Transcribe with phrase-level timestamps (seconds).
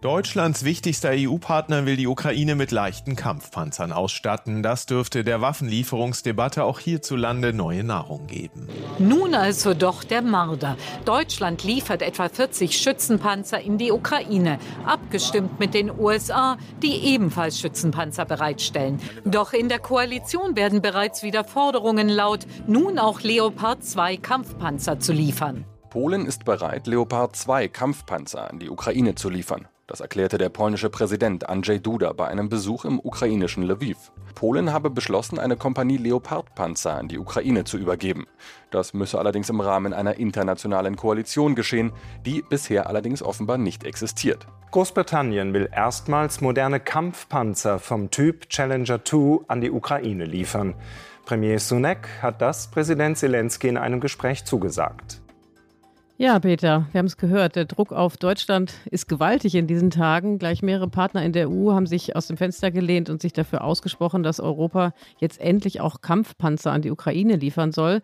[0.00, 4.62] Deutschlands wichtigster EU-Partner will die Ukraine mit leichten Kampfpanzern ausstatten.
[4.62, 8.68] Das dürfte der Waffenlieferungsdebatte auch hierzulande neue Nahrung geben.
[9.00, 10.76] Nun also doch der Marder.
[11.04, 18.24] Deutschland liefert etwa 40 Schützenpanzer in die Ukraine, abgestimmt mit den USA, die ebenfalls Schützenpanzer
[18.24, 19.00] bereitstellen.
[19.24, 25.12] Doch in der Koalition werden bereits wieder Forderungen laut, nun auch Leopard 2 Kampfpanzer zu
[25.12, 25.64] liefern.
[25.90, 29.66] Polen ist bereit, Leopard 2 Kampfpanzer an die Ukraine zu liefern.
[29.88, 34.12] Das erklärte der polnische Präsident Andrzej Duda bei einem Besuch im ukrainischen Lviv.
[34.34, 38.26] Polen habe beschlossen, eine Kompanie Leopardpanzer an die Ukraine zu übergeben.
[38.70, 41.92] Das müsse allerdings im Rahmen einer internationalen Koalition geschehen,
[42.26, 44.46] die bisher allerdings offenbar nicht existiert.
[44.72, 50.74] Großbritannien will erstmals moderne Kampfpanzer vom Typ Challenger 2 an die Ukraine liefern.
[51.24, 55.22] Premier Sunak hat das Präsident Zelensky in einem Gespräch zugesagt.
[56.20, 57.54] Ja, Peter, wir haben es gehört.
[57.54, 60.40] Der Druck auf Deutschland ist gewaltig in diesen Tagen.
[60.40, 63.62] Gleich mehrere Partner in der EU haben sich aus dem Fenster gelehnt und sich dafür
[63.62, 68.02] ausgesprochen, dass Europa jetzt endlich auch Kampfpanzer an die Ukraine liefern soll.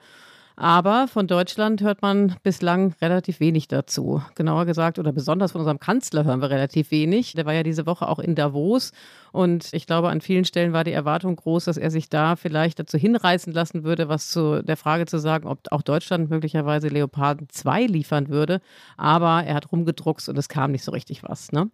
[0.54, 4.22] Aber von Deutschland hört man bislang relativ wenig dazu.
[4.36, 7.32] Genauer gesagt, oder besonders von unserem Kanzler hören wir relativ wenig.
[7.32, 8.92] Der war ja diese Woche auch in Davos
[9.34, 12.78] und ich glaube, an vielen Stellen war die Erwartung groß, dass er sich da vielleicht
[12.78, 17.48] dazu hinreißen lassen würde, was zu der Frage zu sagen, ob auch Deutschland möglicherweise Leoparden
[17.50, 18.60] 2 liefern würde.
[18.96, 21.50] Aber er hat rumgedruckst und es kam nicht so richtig was.
[21.50, 21.68] Ne?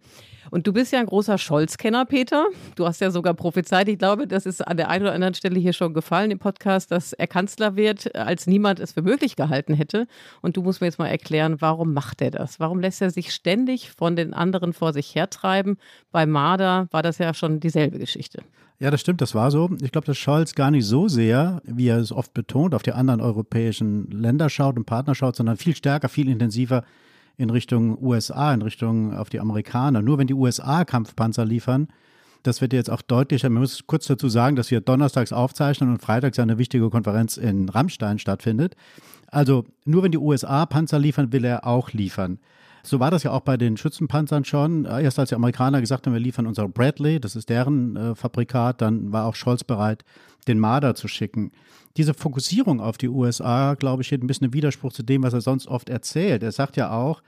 [0.49, 2.47] Und du bist ja ein großer Scholz-Kenner, Peter.
[2.75, 5.59] Du hast ja sogar prophezeit, ich glaube, das ist an der einen oder anderen Stelle
[5.59, 9.75] hier schon gefallen im Podcast, dass er Kanzler wird, als niemand es für möglich gehalten
[9.75, 10.07] hätte.
[10.41, 12.59] Und du musst mir jetzt mal erklären, warum macht er das?
[12.59, 15.77] Warum lässt er sich ständig von den anderen vor sich hertreiben?
[16.11, 18.43] Bei Marder war das ja schon schon dieselbe Geschichte.
[18.79, 19.69] Ja, das stimmt, das war so.
[19.81, 22.93] Ich glaube, dass Scholz gar nicht so sehr, wie er es oft betont, auf die
[22.93, 26.83] anderen europäischen Länder schaut und Partner schaut, sondern viel stärker, viel intensiver
[27.37, 30.01] in Richtung USA, in Richtung auf die Amerikaner.
[30.01, 31.87] Nur wenn die USA Kampfpanzer liefern,
[32.43, 33.49] das wird jetzt auch deutlicher.
[33.49, 37.69] Man muss kurz dazu sagen, dass wir donnerstags aufzeichnen und freitags eine wichtige Konferenz in
[37.69, 38.75] Rammstein stattfindet.
[39.27, 42.39] Also nur wenn die USA Panzer liefern, will er auch liefern.
[42.83, 44.85] So war das ja auch bei den Schützenpanzern schon.
[44.85, 48.81] Erst als die Amerikaner gesagt haben, wir liefern unser Bradley, das ist deren äh, Fabrikat,
[48.81, 50.03] dann war auch Scholz bereit,
[50.47, 51.51] den Marder zu schicken.
[51.97, 55.33] Diese Fokussierung auf die USA, glaube ich, steht ein bisschen im Widerspruch zu dem, was
[55.33, 56.41] er sonst oft erzählt.
[56.41, 57.21] Er sagt ja auch,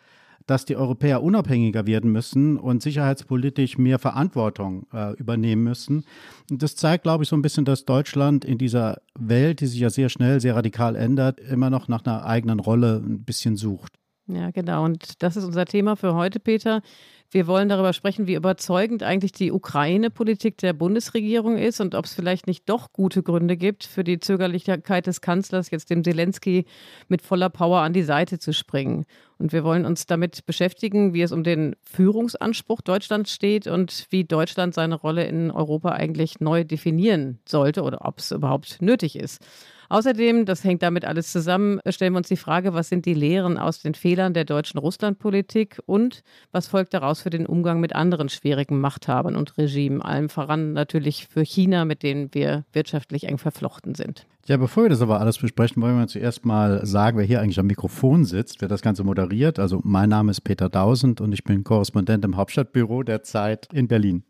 [0.47, 6.05] dass die Europäer unabhängiger werden müssen und sicherheitspolitisch mehr Verantwortung äh, übernehmen müssen.
[6.49, 9.79] Und das zeigt, glaube ich, so ein bisschen, dass Deutschland in dieser Welt, die sich
[9.79, 13.93] ja sehr schnell, sehr radikal ändert, immer noch nach einer eigenen Rolle ein bisschen sucht.
[14.27, 14.85] Ja, genau.
[14.85, 16.81] Und das ist unser Thema für heute, Peter.
[17.29, 22.13] Wir wollen darüber sprechen, wie überzeugend eigentlich die Ukraine-Politik der Bundesregierung ist und ob es
[22.13, 26.65] vielleicht nicht doch gute Gründe gibt, für die Zögerlichkeit des Kanzlers jetzt dem Zelensky
[27.07, 29.05] mit voller Power an die Seite zu springen.
[29.39, 34.23] Und wir wollen uns damit beschäftigen, wie es um den Führungsanspruch Deutschlands steht und wie
[34.25, 39.43] Deutschland seine Rolle in Europa eigentlich neu definieren sollte oder ob es überhaupt nötig ist.
[39.93, 43.59] Außerdem, das hängt damit alles zusammen, stellen wir uns die Frage, was sind die Lehren
[43.59, 48.27] aus den Fehlern der deutschen Russlandpolitik und was folgt daraus für den Umgang mit anderen
[48.27, 53.93] schwierigen Machthabern und Regimen, allem voran natürlich für China, mit denen wir wirtschaftlich eng verflochten
[53.93, 54.25] sind.
[54.47, 57.59] Ja, bevor wir das aber alles besprechen, wollen wir zuerst mal sagen, wer hier eigentlich
[57.59, 59.59] am Mikrofon sitzt, wer das Ganze moderiert.
[59.59, 63.87] Also mein Name ist Peter Dausend und ich bin Korrespondent im Hauptstadtbüro der Zeit in
[63.87, 64.23] Berlin.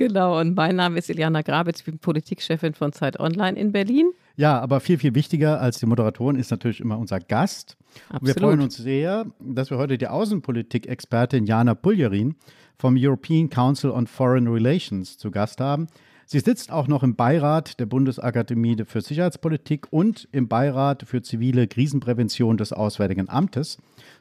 [0.00, 4.12] Genau, und mein Name ist Iliana Grabitz, ich bin Politikchefin von Zeit Online in Berlin.
[4.34, 7.76] Ja, aber viel, viel wichtiger als die Moderatorin ist natürlich immer unser Gast.
[8.22, 12.34] Wir freuen uns sehr, dass wir heute die Außenpolitik-Expertin Jana Puljerin
[12.78, 15.86] vom European Council on Foreign Relations zu Gast haben.
[16.32, 21.66] Sie sitzt auch noch im Beirat der Bundesakademie für Sicherheitspolitik und im Beirat für zivile
[21.66, 23.78] Krisenprävention des Auswärtigen Amtes.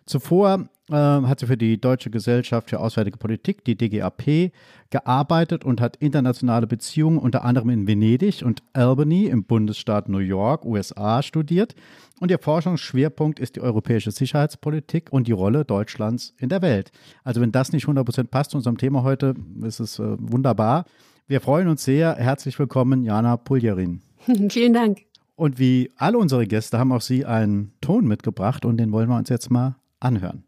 [0.07, 4.51] Zuvor äh, hat sie für die Deutsche Gesellschaft für Auswärtige Politik, die DGAP,
[4.89, 10.65] gearbeitet und hat internationale Beziehungen unter anderem in Venedig und Albany im Bundesstaat New York,
[10.65, 11.75] USA, studiert.
[12.19, 16.91] Und ihr Forschungsschwerpunkt ist die europäische Sicherheitspolitik und die Rolle Deutschlands in der Welt.
[17.23, 20.85] Also wenn das nicht 100% passt zu unserem Thema heute, ist es äh, wunderbar.
[21.29, 22.15] Wir freuen uns sehr.
[22.15, 24.01] Herzlich willkommen, Jana Puljerin.
[24.49, 25.01] Vielen Dank.
[25.35, 29.15] Und wie alle unsere Gäste haben auch Sie einen Ton mitgebracht und den wollen wir
[29.15, 30.43] uns jetzt mal anhören.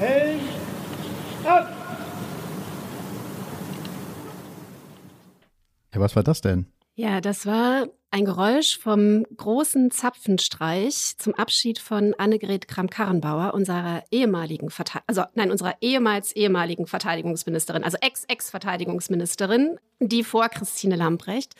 [0.00, 0.40] Hey,
[1.44, 1.72] ab!
[5.94, 6.66] Ja, was war das denn?
[6.96, 14.70] Ja, das war ein Geräusch vom großen Zapfenstreich zum Abschied von Annegret Kramp-Karrenbauer, unserer ehemaligen,
[14.70, 21.54] Verte also nein, unserer ehemals ehemaligen Verteidigungsministerin, also Ex-Ex-Verteidigungsministerin, die vor Christine Lambrecht.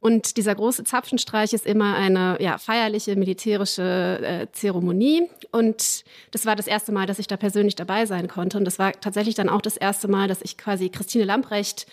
[0.00, 5.28] Und dieser große Zapfenstreich ist immer eine ja, feierliche militärische äh, Zeremonie.
[5.50, 8.58] Und das war das erste Mal, dass ich da persönlich dabei sein konnte.
[8.58, 11.86] Und das war tatsächlich dann auch das erste Mal, dass ich quasi Christine Lambrecht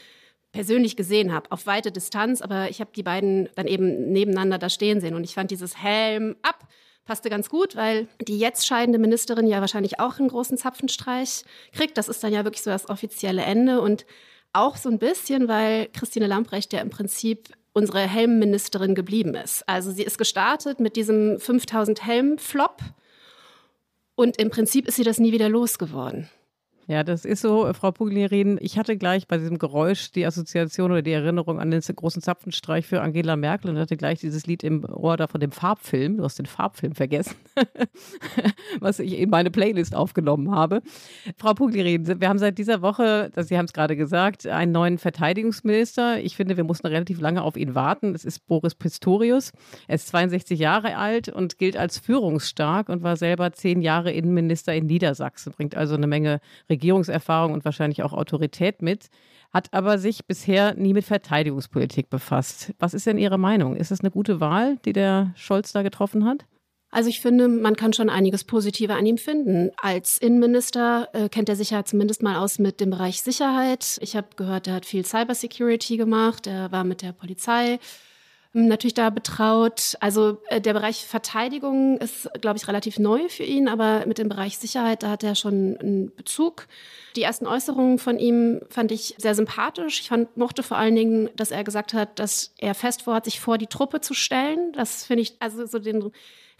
[0.55, 4.69] persönlich gesehen habe, auf weite Distanz, aber ich habe die beiden dann eben nebeneinander da
[4.69, 6.67] stehen sehen und ich fand dieses Helm ab
[7.05, 11.97] passte ganz gut, weil die jetzt scheidende Ministerin ja wahrscheinlich auch einen großen Zapfenstreich kriegt.
[11.97, 14.05] Das ist dann ja wirklich so das offizielle Ende und
[14.53, 19.67] auch so ein bisschen, weil Christine Lamprecht ja im Prinzip unsere Helmministerin geblieben ist.
[19.67, 22.81] Also sie ist gestartet mit diesem 5000 Helm-Flop
[24.15, 26.29] und im Prinzip ist sie das nie wieder losgeworden.
[26.87, 28.59] Ja, das ist so, Frau Puglierin.
[28.61, 32.85] Ich hatte gleich bei diesem Geräusch die Assoziation oder die Erinnerung an den großen Zapfenstreich
[32.85, 36.17] für Angela Merkel und hatte gleich dieses Lied im Ohr da von dem Farbfilm.
[36.17, 37.35] Du hast den Farbfilm vergessen,
[38.79, 40.83] was ich in meine Playlist aufgenommen habe.
[41.37, 46.19] Frau Puglierin, wir haben seit dieser Woche, Sie haben es gerade gesagt, einen neuen Verteidigungsminister.
[46.19, 48.13] Ich finde, wir mussten relativ lange auf ihn warten.
[48.13, 49.53] Es ist Boris Pistorius.
[49.87, 54.75] Er ist 62 Jahre alt und gilt als führungsstark und war selber zehn Jahre Innenminister
[54.75, 55.51] in Niedersachsen.
[55.51, 56.41] Bringt also eine Menge
[56.75, 59.07] Regierungserfahrung und wahrscheinlich auch Autorität mit,
[59.53, 62.73] hat aber sich bisher nie mit Verteidigungspolitik befasst.
[62.77, 63.75] Was ist denn Ihre Meinung?
[63.75, 66.45] Ist es eine gute Wahl, die der Scholz da getroffen hat?
[66.91, 69.71] Also ich finde, man kann schon einiges Positiver an ihm finden.
[69.81, 73.97] Als Innenminister äh, kennt er sich ja zumindest mal aus mit dem Bereich Sicherheit.
[74.01, 76.47] Ich habe gehört, er hat viel Cybersecurity gemacht.
[76.47, 77.79] Er war mit der Polizei
[78.55, 79.95] natürlich da betraut.
[79.99, 84.29] Also äh, der Bereich Verteidigung ist, glaube ich, relativ neu für ihn, aber mit dem
[84.29, 86.67] Bereich Sicherheit, da hat er schon einen Bezug.
[87.15, 89.99] Die ersten Äußerungen von ihm fand ich sehr sympathisch.
[89.99, 93.39] Ich fand, mochte vor allen Dingen, dass er gesagt hat, dass er fest vorhat, sich
[93.39, 94.71] vor die Truppe zu stellen.
[94.73, 96.11] Das finde ich also so den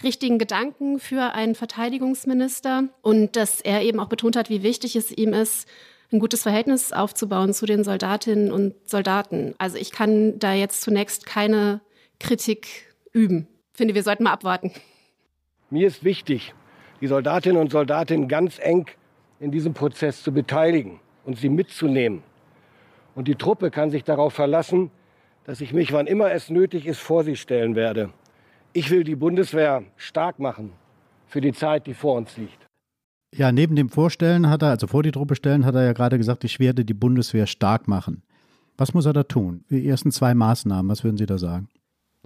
[0.03, 5.11] richtigen Gedanken für einen Verteidigungsminister und dass er eben auch betont hat, wie wichtig es
[5.11, 5.67] ihm ist,
[6.11, 9.55] ein gutes Verhältnis aufzubauen zu den Soldatinnen und Soldaten.
[9.57, 11.81] Also ich kann da jetzt zunächst keine
[12.19, 13.47] Kritik üben.
[13.73, 14.71] Finde, wir sollten mal abwarten.
[15.69, 16.53] Mir ist wichtig,
[17.01, 18.85] die Soldatinnen und Soldaten ganz eng
[19.39, 22.23] in diesem Prozess zu beteiligen und sie mitzunehmen.
[23.15, 24.91] Und die Truppe kann sich darauf verlassen,
[25.45, 28.11] dass ich mich, wann immer es nötig ist, vor sie stellen werde.
[28.73, 30.73] Ich will die Bundeswehr stark machen
[31.27, 32.64] für die Zeit, die vor uns liegt.
[33.37, 36.17] Ja, neben dem Vorstellen hat er, also vor die Truppe stellen, hat er ja gerade
[36.17, 38.23] gesagt, ich werde die Bundeswehr stark machen.
[38.77, 39.65] Was muss er da tun?
[39.69, 41.69] Die ersten zwei Maßnahmen, was würden Sie da sagen?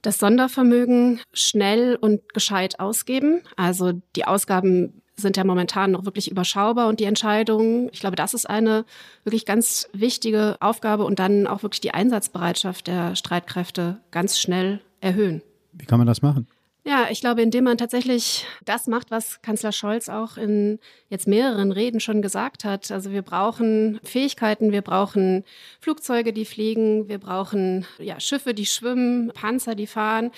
[0.01, 3.41] Das Sondervermögen schnell und gescheit ausgeben.
[3.56, 8.33] Also die Ausgaben sind ja momentan noch wirklich überschaubar und die Entscheidungen, ich glaube, das
[8.33, 8.85] ist eine
[9.23, 15.41] wirklich ganz wichtige Aufgabe und dann auch wirklich die Einsatzbereitschaft der Streitkräfte ganz schnell erhöhen.
[15.73, 16.47] Wie kann man das machen?
[16.89, 21.71] Ja, ich glaube, indem man tatsächlich das macht, was Kanzler Scholz auch in jetzt mehreren
[21.71, 22.89] Reden schon gesagt hat.
[22.89, 25.44] Also wir brauchen Fähigkeiten, wir brauchen
[25.80, 30.31] Flugzeuge, die fliegen, wir brauchen ja, Schiffe, die schwimmen, Panzer, die fahren.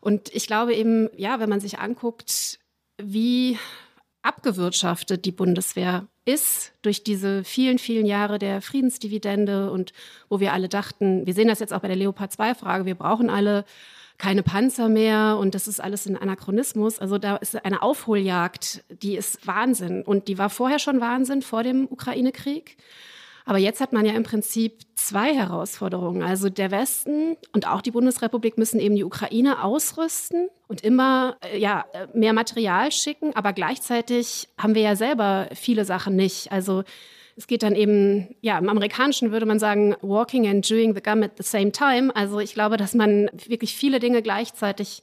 [0.00, 2.60] Und ich glaube eben, ja, wenn man sich anguckt,
[3.02, 3.58] wie
[4.22, 9.92] abgewirtschaftet die Bundeswehr ist durch diese vielen, vielen Jahre der Friedensdividende und
[10.28, 12.94] wo wir alle dachten, wir sehen das jetzt auch bei der Leopard 2 Frage, wir
[12.94, 13.64] brauchen alle
[14.18, 16.98] keine Panzer mehr und das ist alles ein Anachronismus.
[16.98, 21.62] Also da ist eine Aufholjagd, die ist Wahnsinn und die war vorher schon Wahnsinn vor
[21.62, 22.76] dem Ukraine-Krieg.
[23.48, 26.24] Aber jetzt hat man ja im Prinzip zwei Herausforderungen.
[26.24, 31.56] Also der Westen und auch die Bundesrepublik müssen eben die Ukraine ausrüsten und immer äh,
[31.56, 33.36] ja, mehr Material schicken.
[33.36, 36.50] Aber gleichzeitig haben wir ja selber viele Sachen nicht.
[36.50, 36.82] Also
[37.36, 41.22] es geht dann eben, ja, im Amerikanischen würde man sagen, walking and chewing the gum
[41.22, 42.14] at the same time.
[42.16, 45.02] Also ich glaube, dass man wirklich viele Dinge gleichzeitig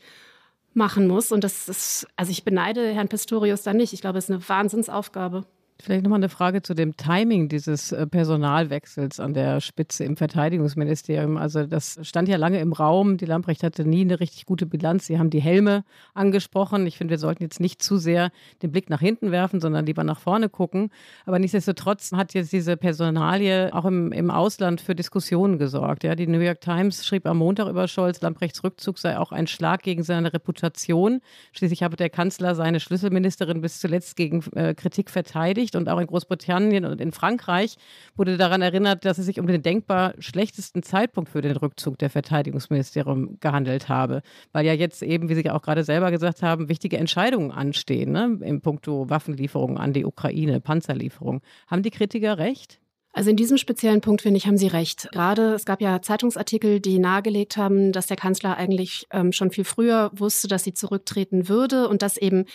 [0.73, 1.31] machen muss.
[1.31, 3.93] Und das ist, also ich beneide Herrn Pistorius da nicht.
[3.93, 5.45] Ich glaube, es ist eine Wahnsinnsaufgabe.
[5.79, 11.35] Vielleicht nochmal eine Frage zu dem Timing dieses äh, Personalwechsels an der Spitze im Verteidigungsministerium.
[11.35, 13.17] Also das stand ja lange im Raum.
[13.17, 15.07] Die Lamprecht hatte nie eine richtig gute Bilanz.
[15.07, 16.85] Sie haben die Helme angesprochen.
[16.85, 18.29] Ich finde, wir sollten jetzt nicht zu sehr
[18.61, 20.89] den Blick nach hinten werfen, sondern lieber nach vorne gucken.
[21.25, 26.03] Aber nichtsdestotrotz hat jetzt diese Personalie auch im, im Ausland für Diskussionen gesorgt.
[26.03, 29.47] Ja, die New York Times schrieb am Montag über Scholz, Lamprechts Rückzug sei auch ein
[29.47, 31.19] Schlag gegen seine Reputation.
[31.51, 36.07] Schließlich habe der Kanzler seine Schlüsselministerin bis zuletzt gegen äh, Kritik verteidigt und auch in
[36.07, 37.77] Großbritannien und in Frankreich
[38.15, 42.09] wurde daran erinnert, dass es sich um den denkbar schlechtesten Zeitpunkt für den Rückzug der
[42.09, 46.97] Verteidigungsministerium gehandelt habe, weil ja jetzt eben, wie Sie auch gerade selber gesagt haben, wichtige
[46.97, 51.41] Entscheidungen anstehen ne, im Punkto Waffenlieferungen an die Ukraine, Panzerlieferungen.
[51.67, 52.79] Haben die Kritiker recht?
[53.15, 55.07] Also in diesem speziellen Punkt, finde ich, haben Sie recht.
[55.11, 59.65] Gerade es gab ja Zeitungsartikel, die nahegelegt haben, dass der Kanzler eigentlich ähm, schon viel
[59.65, 62.45] früher wusste, dass sie zurücktreten würde und dass eben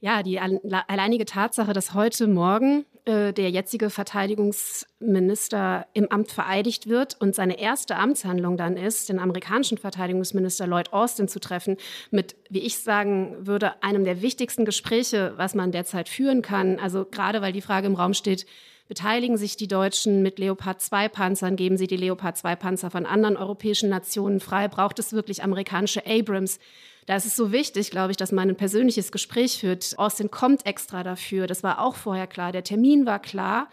[0.00, 7.20] ja, die alleinige Tatsache, dass heute Morgen äh, der jetzige Verteidigungsminister im Amt vereidigt wird
[7.20, 11.78] und seine erste Amtshandlung dann ist, den amerikanischen Verteidigungsminister Lloyd Austin zu treffen,
[12.12, 16.78] mit, wie ich sagen würde, einem der wichtigsten Gespräche, was man derzeit führen kann.
[16.78, 18.46] Also gerade weil die Frage im Raum steht,
[18.88, 23.04] beteiligen sich die Deutschen mit Leopard 2 Panzern, geben sie die Leopard 2 Panzer von
[23.04, 26.58] anderen europäischen Nationen frei, braucht es wirklich amerikanische Abrams?
[27.08, 29.94] Da ist es so wichtig, glaube ich, dass man ein persönliches Gespräch führt.
[29.96, 31.46] Austin kommt extra dafür.
[31.46, 32.52] Das war auch vorher klar.
[32.52, 33.70] Der Termin war klar.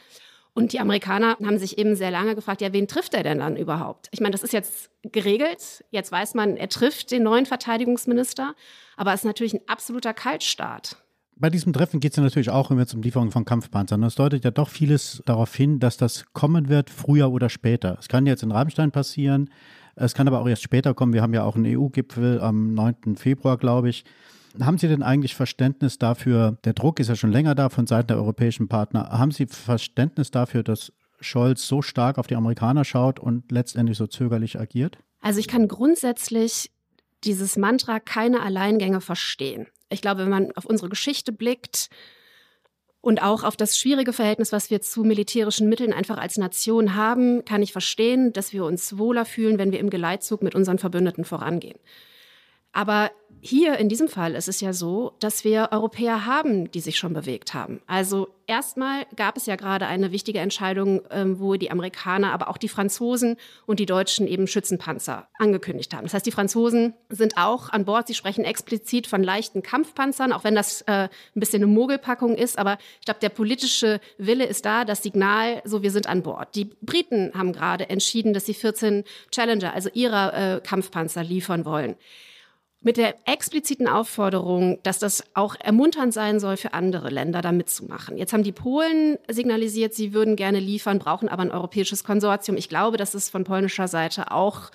[0.54, 3.58] Und die Amerikaner haben sich eben sehr lange gefragt, ja, wen trifft er denn dann
[3.58, 4.08] überhaupt?
[4.12, 5.84] Ich meine, das ist jetzt geregelt.
[5.92, 8.56] Jetzt weiß man, er trifft den neuen Verteidigungsminister.
[8.96, 10.96] Aber es ist natürlich ein absoluter Kaltstart.
[11.36, 14.02] Bei diesem Treffen geht es ja natürlich auch immer um Lieferung von Kampfpanzern.
[14.02, 17.98] Das deutet ja doch vieles darauf hin, dass das kommen wird, früher oder später.
[18.00, 19.50] Es kann jetzt in Rammstein passieren.
[19.96, 21.14] Es kann aber auch erst später kommen.
[21.14, 23.16] Wir haben ja auch einen EU-Gipfel am 9.
[23.16, 24.04] Februar, glaube ich.
[24.62, 28.08] Haben Sie denn eigentlich Verständnis dafür, der Druck ist ja schon länger da von Seiten
[28.08, 33.20] der europäischen Partner, haben Sie Verständnis dafür, dass Scholz so stark auf die Amerikaner schaut
[33.20, 34.98] und letztendlich so zögerlich agiert?
[35.22, 36.72] Also ich kann grundsätzlich
[37.24, 39.68] dieses Mantra keine Alleingänge verstehen.
[39.90, 41.90] Ich glaube, wenn man auf unsere Geschichte blickt,
[43.06, 47.46] und auch auf das schwierige Verhältnis, was wir zu militärischen Mitteln einfach als Nation haben,
[47.46, 51.24] kann ich verstehen, dass wir uns wohler fühlen, wenn wir im Geleitzug mit unseren Verbündeten
[51.24, 51.78] vorangehen.
[52.72, 53.12] Aber
[53.46, 57.14] hier in diesem Fall ist es ja so, dass wir Europäer haben, die sich schon
[57.14, 57.80] bewegt haben.
[57.86, 62.58] Also erstmal gab es ja gerade eine wichtige Entscheidung, ähm, wo die Amerikaner, aber auch
[62.58, 63.38] die Franzosen
[63.68, 66.04] und die Deutschen eben Schützenpanzer angekündigt haben.
[66.04, 68.08] Das heißt, die Franzosen sind auch an Bord.
[68.08, 72.58] Sie sprechen explizit von leichten Kampfpanzern, auch wenn das äh, ein bisschen eine Mogelpackung ist.
[72.58, 76.56] Aber ich glaube, der politische Wille ist da, das Signal, so wir sind an Bord.
[76.56, 81.96] Die Briten haben gerade entschieden, dass sie 14 Challenger, also ihrer äh, Kampfpanzer liefern wollen
[82.86, 88.16] mit der expliziten Aufforderung, dass das auch ermunternd sein soll für andere Länder, da mitzumachen.
[88.16, 92.58] Jetzt haben die Polen signalisiert, sie würden gerne liefern, brauchen aber ein europäisches Konsortium.
[92.58, 94.70] Ich glaube, dass es von polnischer Seite auch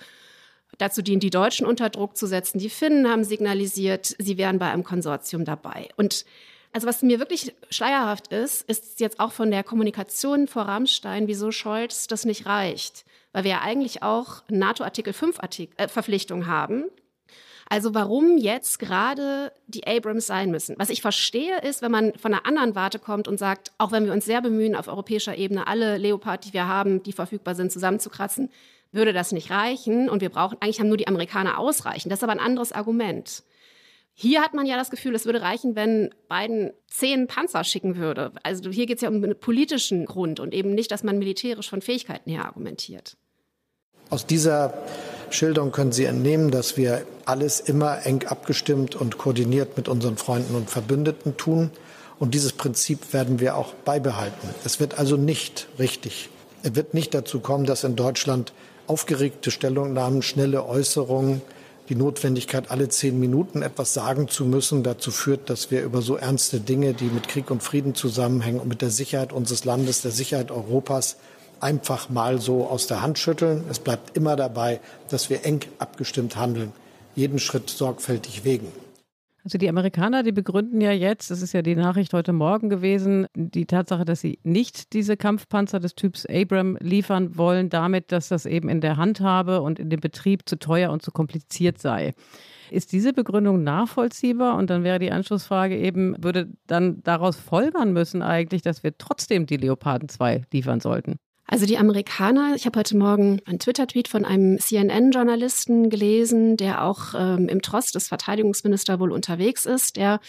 [0.77, 2.59] dazu dient, die Deutschen unter Druck zu setzen.
[2.59, 5.87] Die Finnen haben signalisiert, sie wären bei einem Konsortium dabei.
[5.95, 6.25] Und
[6.73, 11.51] also was mir wirklich schleierhaft ist, ist jetzt auch von der Kommunikation vor Rammstein, wieso
[11.51, 13.05] Scholz das nicht reicht.
[13.31, 15.39] Weil wir ja eigentlich auch NATO-Artikel 5
[15.77, 16.83] äh, Verpflichtung haben
[17.71, 20.75] also warum jetzt gerade die Abrams sein müssen.
[20.77, 24.03] Was ich verstehe ist, wenn man von einer anderen Warte kommt und sagt, auch wenn
[24.03, 27.71] wir uns sehr bemühen, auf europäischer Ebene alle Leopard, die wir haben, die verfügbar sind,
[27.71, 28.49] zusammenzukratzen,
[28.91, 30.09] würde das nicht reichen.
[30.09, 32.09] Und wir brauchen, eigentlich haben nur die Amerikaner ausreichen.
[32.09, 33.41] Das ist aber ein anderes Argument.
[34.13, 38.33] Hier hat man ja das Gefühl, es würde reichen, wenn Biden zehn Panzer schicken würde.
[38.43, 41.69] Also hier geht es ja um einen politischen Grund und eben nicht, dass man militärisch
[41.69, 43.15] von Fähigkeiten her argumentiert.
[44.09, 44.73] Aus dieser
[45.33, 50.55] Schilderung können Sie entnehmen, dass wir alles immer eng abgestimmt und koordiniert mit unseren Freunden
[50.55, 51.71] und Verbündeten tun.
[52.19, 54.49] Und dieses Prinzip werden wir auch beibehalten.
[54.63, 56.29] Es wird also nicht richtig.
[56.63, 58.53] Es wird nicht dazu kommen, dass in Deutschland
[58.87, 61.41] aufgeregte Stellungnahmen, schnelle Äußerungen,
[61.89, 66.15] die Notwendigkeit, alle zehn Minuten etwas sagen zu müssen, dazu führt, dass wir über so
[66.15, 70.11] ernste Dinge, die mit Krieg und Frieden zusammenhängen und mit der Sicherheit unseres Landes, der
[70.11, 71.17] Sicherheit Europas,
[71.61, 73.63] einfach mal so aus der Hand schütteln.
[73.69, 76.71] Es bleibt immer dabei, dass wir eng abgestimmt handeln,
[77.15, 78.67] jeden Schritt sorgfältig wägen.
[79.43, 83.25] Also die Amerikaner, die begründen ja jetzt, das ist ja die Nachricht heute Morgen gewesen,
[83.35, 88.45] die Tatsache, dass sie nicht diese Kampfpanzer des Typs Abram liefern wollen, damit, dass das
[88.45, 92.13] eben in der Handhabe und in dem Betrieb zu teuer und zu kompliziert sei.
[92.69, 94.57] Ist diese Begründung nachvollziehbar?
[94.57, 99.47] Und dann wäre die Anschlussfrage eben, würde dann daraus folgern müssen eigentlich, dass wir trotzdem
[99.47, 101.15] die Leoparden 2 liefern sollten?
[101.51, 107.13] Also die Amerikaner, ich habe heute Morgen einen Twitter-Tweet von einem CNN-Journalisten gelesen, der auch
[107.13, 110.21] ähm, im Trost des Verteidigungsministers wohl unterwegs ist, der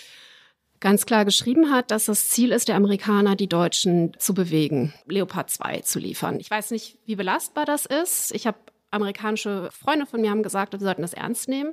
[0.81, 5.49] ganz klar geschrieben hat, dass das Ziel ist, der Amerikaner die Deutschen zu bewegen, Leopard
[5.49, 6.41] 2 zu liefern.
[6.41, 8.35] Ich weiß nicht, wie belastbar das ist.
[8.35, 8.59] Ich habe
[8.91, 11.73] amerikanische Freunde von mir haben gesagt, wir sollten das ernst nehmen.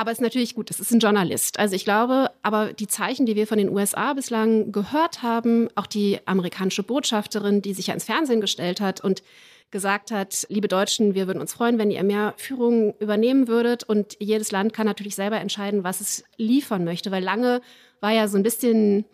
[0.00, 1.58] Aber es ist natürlich gut, es ist ein Journalist.
[1.58, 5.86] Also ich glaube, aber die Zeichen, die wir von den USA bislang gehört haben, auch
[5.86, 9.22] die amerikanische Botschafterin, die sich ja ins Fernsehen gestellt hat und
[9.70, 13.84] gesagt hat, liebe Deutschen, wir würden uns freuen, wenn ihr mehr Führung übernehmen würdet.
[13.84, 17.60] Und jedes Land kann natürlich selber entscheiden, was es liefern möchte, weil lange
[18.00, 19.04] war ja so ein bisschen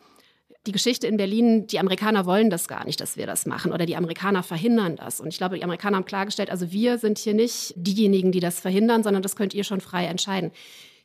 [0.66, 3.86] die Geschichte in Berlin, die Amerikaner wollen das gar nicht, dass wir das machen oder
[3.86, 5.20] die Amerikaner verhindern das.
[5.20, 8.60] Und ich glaube, die Amerikaner haben klargestellt, also wir sind hier nicht diejenigen, die das
[8.60, 10.50] verhindern, sondern das könnt ihr schon frei entscheiden.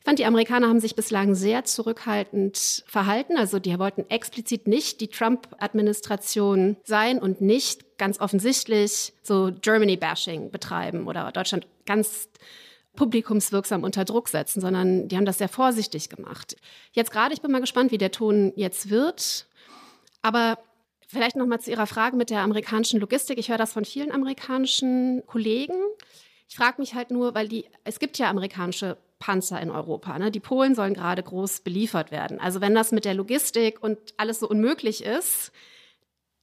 [0.02, 3.36] Ich fand, die Amerikaner haben sich bislang sehr zurückhaltend verhalten.
[3.36, 11.06] Also die wollten explizit nicht die Trump-Administration sein und nicht ganz offensichtlich so Germany-Bashing betreiben
[11.06, 12.28] oder Deutschland ganz
[12.96, 16.56] publikumswirksam unter Druck setzen, sondern die haben das sehr vorsichtig gemacht.
[16.92, 19.46] Jetzt gerade, ich bin mal gespannt, wie der Ton jetzt wird.
[20.22, 20.58] Aber
[21.06, 23.38] vielleicht noch mal zu Ihrer Frage mit der amerikanischen Logistik.
[23.38, 25.74] Ich höre das von vielen amerikanischen Kollegen.
[26.48, 30.18] Ich frage mich halt nur, weil die, es gibt ja amerikanische Panzer in Europa.
[30.18, 30.32] Ne?
[30.32, 32.40] Die Polen sollen gerade groß beliefert werden.
[32.40, 35.52] Also wenn das mit der Logistik und alles so unmöglich ist,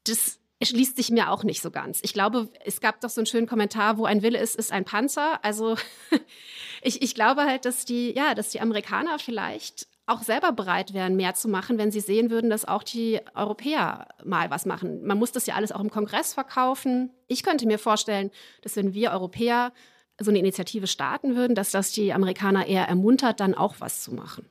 [0.06, 2.00] das schließt sich mir auch nicht so ganz.
[2.04, 4.86] Ich glaube, es gab doch so einen schönen Kommentar, wo ein Wille ist, ist ein
[4.86, 5.44] Panzer.
[5.44, 5.76] Also
[6.82, 11.16] ich, ich glaube halt, dass die, ja, dass die Amerikaner vielleicht auch selber bereit wären,
[11.16, 15.06] mehr zu machen, wenn sie sehen würden, dass auch die Europäer mal was machen.
[15.06, 17.12] Man muss das ja alles auch im Kongress verkaufen.
[17.28, 19.72] Ich könnte mir vorstellen, dass wenn wir Europäer
[20.20, 24.14] so eine Initiative starten würden, dass das die Amerikaner eher ermuntert, dann auch was zu
[24.14, 24.46] machen.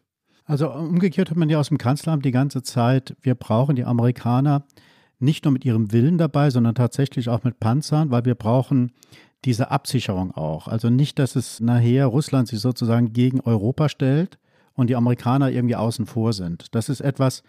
[0.44, 4.64] Also umgekehrt hört man ja aus dem Kanzleramt die ganze Zeit, wir brauchen die Amerikaner
[5.18, 8.92] nicht nur mit ihrem Willen dabei, sondern tatsächlich auch mit Panzern, weil wir brauchen
[9.44, 10.68] diese Absicherung auch.
[10.68, 14.38] Also nicht, dass es nachher Russland sich sozusagen gegen Europa stellt
[14.78, 16.74] und die Amerikaner irgendwie außen vor sind.
[16.74, 17.42] Das ist etwas,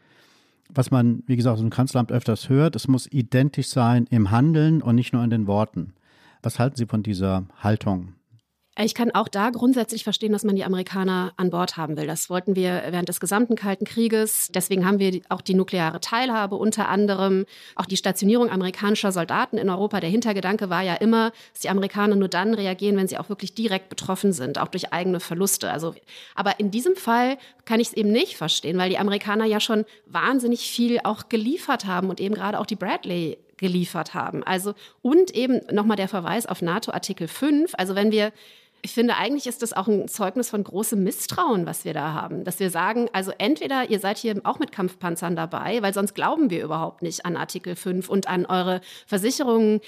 [0.67, 2.75] was man, wie gesagt, im Kanzleramt öfters hört.
[2.75, 5.93] Es muss identisch sein im Handeln und nicht nur in den Worten.
[6.41, 8.13] Was halten Sie von dieser Haltung?
[8.77, 12.07] Ich kann auch da grundsätzlich verstehen, dass man die Amerikaner an Bord haben will.
[12.07, 14.47] Das wollten wir während des gesamten Kalten Krieges.
[14.53, 17.45] Deswegen haben wir auch die nukleare Teilhabe, unter anderem
[17.75, 19.99] auch die Stationierung amerikanischer Soldaten in Europa.
[19.99, 23.53] Der Hintergedanke war ja immer, dass die Amerikaner nur dann reagieren, wenn sie auch wirklich
[23.53, 25.71] direkt betroffen sind, auch durch eigene Verluste.
[25.71, 25.93] Also,
[26.33, 29.83] aber in diesem Fall kann ich es eben nicht verstehen, weil die Amerikaner ja schon
[30.05, 34.43] wahnsinnig viel auch geliefert haben und eben gerade auch die Bradley geliefert haben.
[34.43, 37.73] Also und eben nochmal der Verweis auf NATO Artikel 5.
[37.77, 38.31] Also wenn wir
[38.81, 42.45] ich finde, eigentlich ist das auch ein Zeugnis von großem Misstrauen, was wir da haben.
[42.45, 46.49] Dass wir sagen, also entweder ihr seid hier auch mit Kampfpanzern dabei, weil sonst glauben
[46.49, 49.81] wir überhaupt nicht an Artikel 5 und an eure Versicherungen,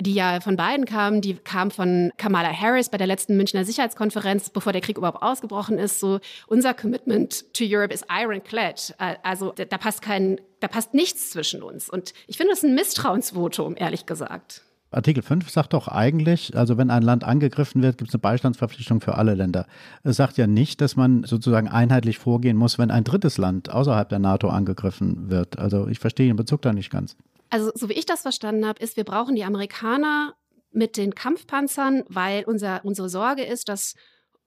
[0.00, 1.20] die ja von beiden kamen.
[1.20, 5.78] Die kam von Kamala Harris bei der letzten Münchner Sicherheitskonferenz, bevor der Krieg überhaupt ausgebrochen
[5.78, 6.00] ist.
[6.00, 8.94] So, unser Commitment to Europe is ironclad.
[8.98, 11.88] Äh, also da passt kein, da passt nichts zwischen uns.
[11.88, 14.62] Und ich finde das ein Misstrauensvotum, ehrlich gesagt.
[14.92, 19.00] Artikel 5 sagt doch eigentlich, also wenn ein Land angegriffen wird, gibt es eine Beistandsverpflichtung
[19.00, 19.66] für alle Länder.
[20.04, 24.08] Es sagt ja nicht, dass man sozusagen einheitlich vorgehen muss, wenn ein drittes Land außerhalb
[24.08, 25.58] der NATO angegriffen wird.
[25.58, 27.16] Also ich verstehe den Bezug da nicht ganz.
[27.50, 30.34] Also so wie ich das verstanden habe, ist, wir brauchen die Amerikaner
[30.72, 33.94] mit den Kampfpanzern, weil unser, unsere Sorge ist, dass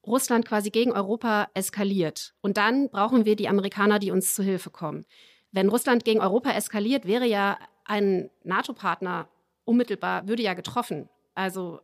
[0.05, 2.33] Russland quasi gegen Europa eskaliert.
[2.41, 5.05] Und dann brauchen wir die Amerikaner, die uns zu Hilfe kommen.
[5.51, 9.27] Wenn Russland gegen Europa eskaliert, wäre ja ein NATO-Partner
[9.65, 11.09] unmittelbar, würde ja getroffen.
[11.33, 11.79] Also,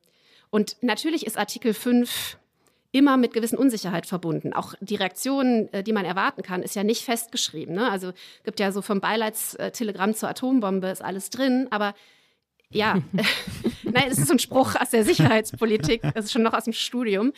[0.49, 2.38] und natürlich ist Artikel 5
[2.95, 4.53] immer mit gewissen Unsicherheit verbunden.
[4.53, 7.75] Auch die Reaktion, äh, die man erwarten kann, ist ja nicht festgeschrieben.
[7.75, 7.91] Ne?
[7.91, 8.13] Also
[8.45, 11.93] gibt ja so vom Beileidstelegramm zur Atombombe ist alles drin, aber
[12.69, 13.01] ja,
[13.84, 16.73] nein, es ist so ein Spruch aus der Sicherheitspolitik, das ist schon noch aus dem
[16.73, 17.34] Studium.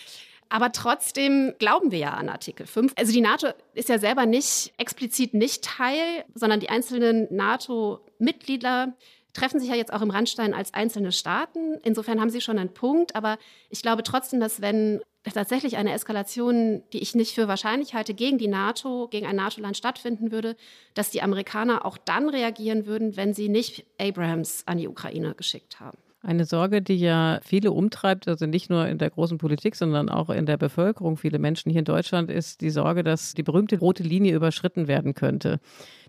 [0.49, 2.93] Aber trotzdem glauben wir ja an Artikel 5.
[2.95, 8.93] Also die NATO ist ja selber nicht explizit nicht Teil, sondern die einzelnen NATO-Mitglieder
[9.33, 11.79] treffen sich ja jetzt auch im Randstein als einzelne Staaten.
[11.83, 13.15] Insofern haben sie schon einen Punkt.
[13.15, 13.37] Aber
[13.69, 15.01] ich glaube trotzdem, dass wenn
[15.33, 19.77] tatsächlich eine Eskalation, die ich nicht für wahrscheinlich halte, gegen die NATO, gegen ein NATO-Land
[19.77, 20.55] stattfinden würde,
[20.93, 25.79] dass die Amerikaner auch dann reagieren würden, wenn sie nicht Abrahams an die Ukraine geschickt
[25.79, 25.97] haben.
[26.23, 30.31] Eine Sorge, die ja viele umtreibt, also nicht nur in der großen Politik, sondern auch
[30.31, 34.01] in der Bevölkerung, viele Menschen hier in Deutschland, ist die Sorge, dass die berühmte rote
[34.01, 35.59] Linie überschritten werden könnte.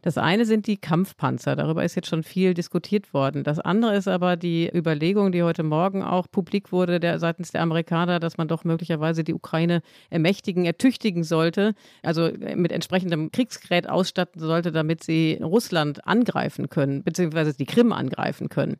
[0.00, 1.56] Das eine sind die Kampfpanzer.
[1.56, 3.44] Darüber ist jetzt schon viel diskutiert worden.
[3.44, 7.62] Das andere ist aber die Überlegung, die heute Morgen auch publik wurde der, seitens der
[7.62, 14.40] Amerikaner, dass man doch möglicherweise die Ukraine ermächtigen, ertüchtigen sollte, also mit entsprechendem Kriegsgerät ausstatten
[14.40, 18.78] sollte, damit sie Russland angreifen können, beziehungsweise die Krim angreifen können.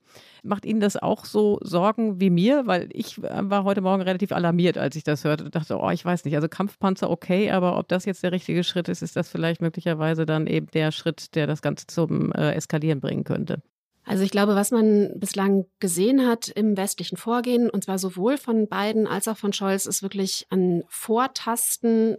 [0.48, 2.66] Macht Ihnen das auch so Sorgen wie mir?
[2.66, 6.04] Weil ich war heute Morgen relativ alarmiert, als ich das hörte und dachte, oh, ich
[6.04, 9.28] weiß nicht, also Kampfpanzer okay, aber ob das jetzt der richtige Schritt ist, ist das
[9.28, 13.62] vielleicht möglicherweise dann eben der Schritt, Schritt, der das Ganze zum äh, Eskalieren bringen könnte?
[14.04, 18.68] Also ich glaube, was man bislang gesehen hat im westlichen Vorgehen, und zwar sowohl von
[18.68, 22.16] Biden als auch von Scholz, ist wirklich ein Vortasten.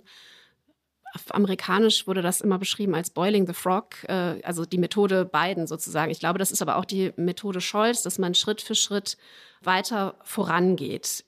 [1.15, 5.65] Auf amerikanisch wurde das immer beschrieben als Boiling the Frog, äh, also die Methode Biden
[5.65, 6.11] sozusagen.
[6.11, 9.17] Ich glaube, das ist aber auch die Methode Scholz, dass man Schritt für Schritt
[9.61, 11.25] weiter vorangeht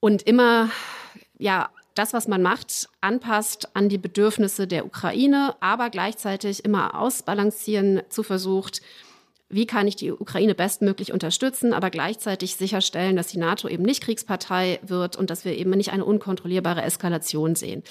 [0.00, 0.68] und immer
[1.38, 8.02] ja das, was man macht, anpasst an die Bedürfnisse der Ukraine, aber gleichzeitig immer ausbalancieren
[8.08, 8.82] zu versucht,
[9.48, 14.02] wie kann ich die Ukraine bestmöglich unterstützen, aber gleichzeitig sicherstellen, dass die NATO eben nicht
[14.02, 17.84] Kriegspartei wird und dass wir eben nicht eine unkontrollierbare Eskalation sehen.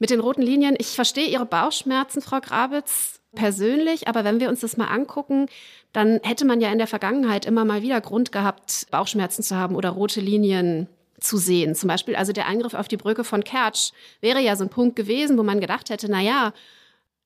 [0.00, 4.60] Mit den roten Linien, ich verstehe Ihre Bauchschmerzen, Frau Grabitz, persönlich, aber wenn wir uns
[4.60, 5.46] das mal angucken,
[5.92, 9.76] dann hätte man ja in der Vergangenheit immer mal wieder Grund gehabt, Bauchschmerzen zu haben
[9.76, 10.88] oder rote Linien
[11.20, 11.74] zu sehen.
[11.74, 14.96] Zum Beispiel also der Eingriff auf die Brücke von Kertsch wäre ja so ein Punkt
[14.96, 16.54] gewesen, wo man gedacht hätte, na ja,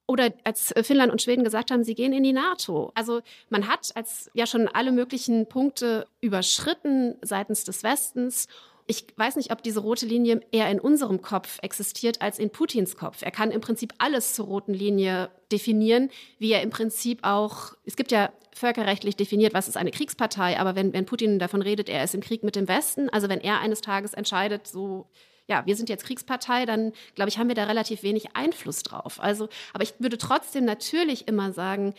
[0.07, 2.91] oder als Finnland und Schweden gesagt haben, sie gehen in die NATO.
[2.95, 8.49] Also man hat als ja schon alle möglichen Punkte überschritten seitens des Westens
[8.87, 12.97] ich weiß nicht, ob diese rote Linie eher in unserem Kopf existiert als in Putins
[12.97, 13.23] Kopf.
[13.23, 17.97] Er kann im Prinzip alles zur roten Linie definieren, wie er im Prinzip auch, es
[17.97, 22.05] gibt ja völkerrechtlich definiert, was ist eine Kriegspartei, aber wenn, wenn Putin davon redet, er
[22.05, 25.07] ist im Krieg mit dem Westen, also wenn er eines Tages entscheidet, so
[25.47, 29.21] ja, wir sind jetzt Kriegspartei, dann glaube ich, haben wir da relativ wenig Einfluss drauf.
[29.21, 31.95] Also, aber ich würde trotzdem natürlich immer sagen,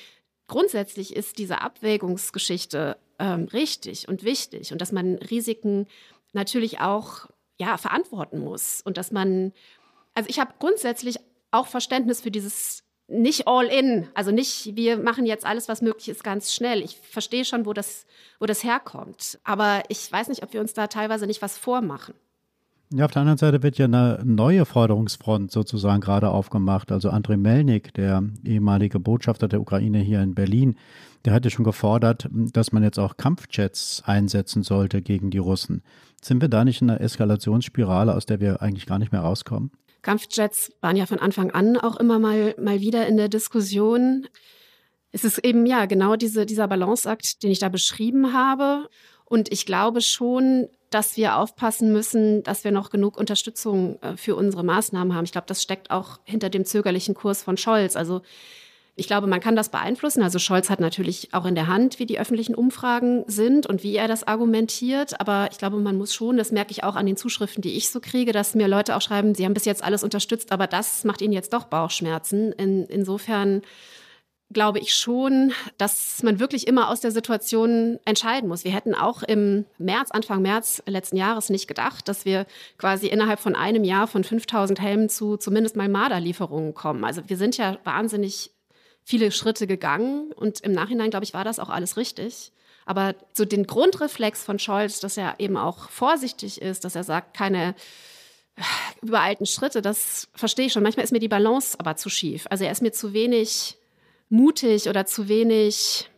[0.48, 5.88] grundsätzlich ist diese Abwägungsgeschichte ähm, richtig und wichtig und dass man Risiken
[6.36, 8.82] natürlich auch ja, verantworten muss.
[8.82, 9.54] Und dass man,
[10.14, 11.18] also ich habe grundsätzlich
[11.52, 16.10] auch Verständnis für dieses nicht all in, also nicht, wir machen jetzt alles, was möglich
[16.10, 16.82] ist, ganz schnell.
[16.82, 18.06] Ich verstehe schon, wo das,
[18.40, 19.40] wo das herkommt.
[19.44, 22.16] Aber ich weiß nicht, ob wir uns da teilweise nicht was vormachen.
[22.94, 26.92] Ja, auf der anderen Seite wird ja eine neue Forderungsfront sozusagen gerade aufgemacht.
[26.92, 30.76] Also Andrei Melnik, der ehemalige Botschafter der Ukraine hier in Berlin,
[31.26, 35.82] der hatte schon gefordert, dass man jetzt auch Kampfjets einsetzen sollte gegen die Russen.
[36.26, 39.70] Sind wir da nicht in einer Eskalationsspirale, aus der wir eigentlich gar nicht mehr rauskommen?
[40.02, 44.28] Kampfjets waren ja von Anfang an auch immer mal, mal wieder in der Diskussion.
[45.12, 48.90] Es ist eben ja genau diese, dieser Balanceakt, den ich da beschrieben habe.
[49.26, 54.36] Und ich glaube schon, dass wir aufpassen müssen, dass wir noch genug Unterstützung äh, für
[54.36, 55.26] unsere Maßnahmen haben.
[55.26, 57.96] Ich glaube, das steckt auch hinter dem zögerlichen Kurs von Scholz.
[57.96, 58.24] Also
[58.98, 60.24] ich glaube, man kann das beeinflussen.
[60.24, 63.96] Also Scholz hat natürlich auch in der Hand, wie die öffentlichen Umfragen sind und wie
[63.96, 65.20] er das argumentiert.
[65.20, 67.90] Aber ich glaube, man muss schon, das merke ich auch an den Zuschriften, die ich
[67.90, 71.04] so kriege, dass mir Leute auch schreiben, sie haben bis jetzt alles unterstützt, aber das
[71.04, 72.54] macht ihnen jetzt doch Bauchschmerzen.
[72.54, 73.64] In, insofern
[74.54, 78.64] glaube ich schon, dass man wirklich immer aus der Situation entscheiden muss.
[78.64, 82.46] Wir hätten auch im März, Anfang März letzten Jahres nicht gedacht, dass wir
[82.78, 87.04] quasi innerhalb von einem Jahr von 5000 Helmen zu zumindest mal Marderlieferungen kommen.
[87.04, 88.55] Also wir sind ja wahnsinnig
[89.06, 92.52] viele Schritte gegangen und im Nachhinein, glaube ich, war das auch alles richtig.
[92.86, 97.36] Aber so den Grundreflex von Scholz, dass er eben auch vorsichtig ist, dass er sagt,
[97.36, 97.76] keine
[98.56, 98.62] äh,
[99.02, 100.84] übereilten Schritte, das verstehe ich schon.
[100.84, 102.48] Manchmal ist mir die Balance aber zu schief.
[102.50, 103.78] Also er ist mir zu wenig
[104.30, 106.10] mutig oder zu wenig,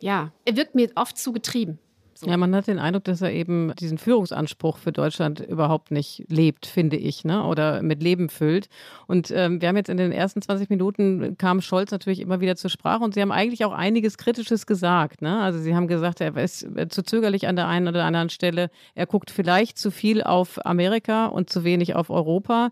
[0.00, 1.78] ja, er wirkt mir oft zu getrieben.
[2.22, 2.30] So.
[2.30, 6.66] Ja, man hat den Eindruck, dass er eben diesen Führungsanspruch für Deutschland überhaupt nicht lebt,
[6.66, 7.44] finde ich, ne?
[7.44, 8.68] oder mit Leben füllt.
[9.08, 12.54] Und ähm, wir haben jetzt in den ersten 20 Minuten kam Scholz natürlich immer wieder
[12.54, 15.20] zur Sprache und Sie haben eigentlich auch einiges Kritisches gesagt.
[15.20, 15.40] Ne?
[15.40, 18.70] Also Sie haben gesagt, er ist zu zögerlich an der einen oder anderen Stelle.
[18.94, 22.70] Er guckt vielleicht zu viel auf Amerika und zu wenig auf Europa.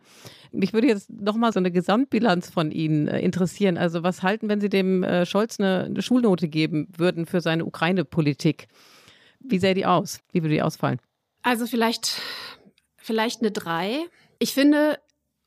[0.53, 3.77] Mich würde jetzt nochmal so eine Gesamtbilanz von Ihnen äh, interessieren.
[3.77, 7.65] Also was halten, wenn Sie dem äh, Scholz eine, eine Schulnote geben würden für seine
[7.65, 8.69] Ukraine-Politik?
[9.51, 10.21] Wie sähe die aus?
[10.33, 11.01] Wie würde die ausfallen?
[11.43, 12.21] Also vielleicht,
[12.97, 14.07] vielleicht eine drei.
[14.39, 14.99] Ich finde,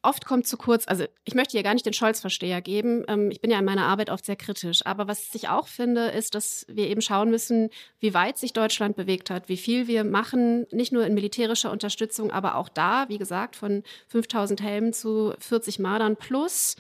[0.03, 3.03] oft kommt zu kurz, also ich möchte hier gar nicht den Scholz-Versteher geben.
[3.07, 4.85] Ähm, ich bin ja in meiner Arbeit oft sehr kritisch.
[4.85, 8.95] Aber was ich auch finde, ist, dass wir eben schauen müssen, wie weit sich Deutschland
[8.95, 13.17] bewegt hat, wie viel wir machen, nicht nur in militärischer Unterstützung, aber auch da, wie
[13.17, 16.75] gesagt, von 5000 Helmen zu 40 Mardern plus.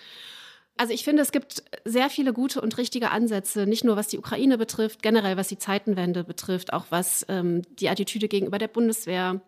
[0.75, 4.17] Also ich finde, es gibt sehr viele gute und richtige Ansätze, nicht nur was die
[4.17, 9.41] Ukraine betrifft, generell was die Zeitenwende betrifft, auch was ähm, die Attitüde gegenüber der Bundeswehr,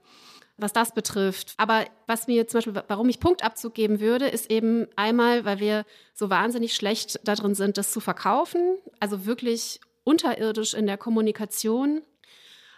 [0.58, 1.56] was das betrifft.
[1.58, 5.86] Aber was mir zum Beispiel, warum ich Punktabzug geben würde, ist eben einmal, weil wir
[6.14, 12.04] so wahnsinnig schlecht darin sind, das zu verkaufen, also wirklich unterirdisch in der Kommunikation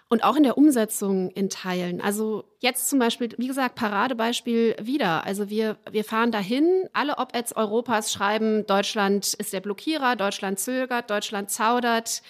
[0.10, 2.00] und auch in der Umsetzung in Teilen.
[2.02, 5.26] Also jetzt zum Beispiel, wie gesagt, Paradebeispiel wieder.
[5.26, 11.10] Also wir, wir fahren dahin, alle Op-Eds Europas schreiben, Deutschland ist der Blockierer, Deutschland zögert,
[11.10, 12.22] Deutschland zaudert.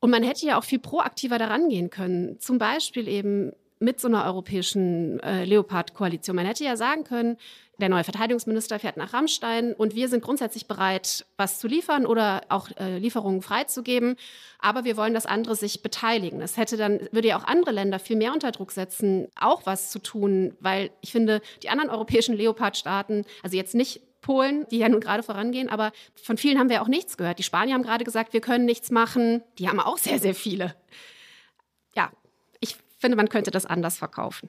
[0.00, 2.40] Und man hätte ja auch viel proaktiver daran gehen können.
[2.40, 3.52] Zum Beispiel eben
[3.84, 6.34] mit so einer europäischen äh, Leopard-Koalition.
[6.34, 7.36] Man hätte ja sagen können,
[7.78, 12.42] der neue Verteidigungsminister fährt nach Rammstein und wir sind grundsätzlich bereit, was zu liefern oder
[12.48, 14.16] auch äh, Lieferungen freizugeben.
[14.60, 16.40] Aber wir wollen, dass andere sich beteiligen.
[16.40, 19.90] Das hätte dann, würde ja auch andere Länder viel mehr unter Druck setzen, auch was
[19.90, 24.88] zu tun, weil ich finde, die anderen europäischen Leopard-Staaten, also jetzt nicht Polen, die ja
[24.88, 27.38] nun gerade vorangehen, aber von vielen haben wir auch nichts gehört.
[27.38, 29.42] Die Spanier haben gerade gesagt, wir können nichts machen.
[29.58, 30.74] Die haben auch sehr, sehr viele.
[33.04, 34.48] Finde, man könnte das anders verkaufen.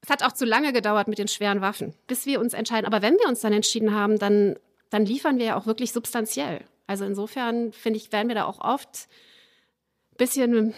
[0.00, 2.86] Es hat auch zu lange gedauert mit den schweren Waffen, bis wir uns entscheiden.
[2.86, 4.54] Aber wenn wir uns dann entschieden haben, dann,
[4.90, 6.64] dann liefern wir ja auch wirklich substanziell.
[6.86, 9.08] Also insofern finde ich, werden wir da auch oft
[10.12, 10.74] ein bisschen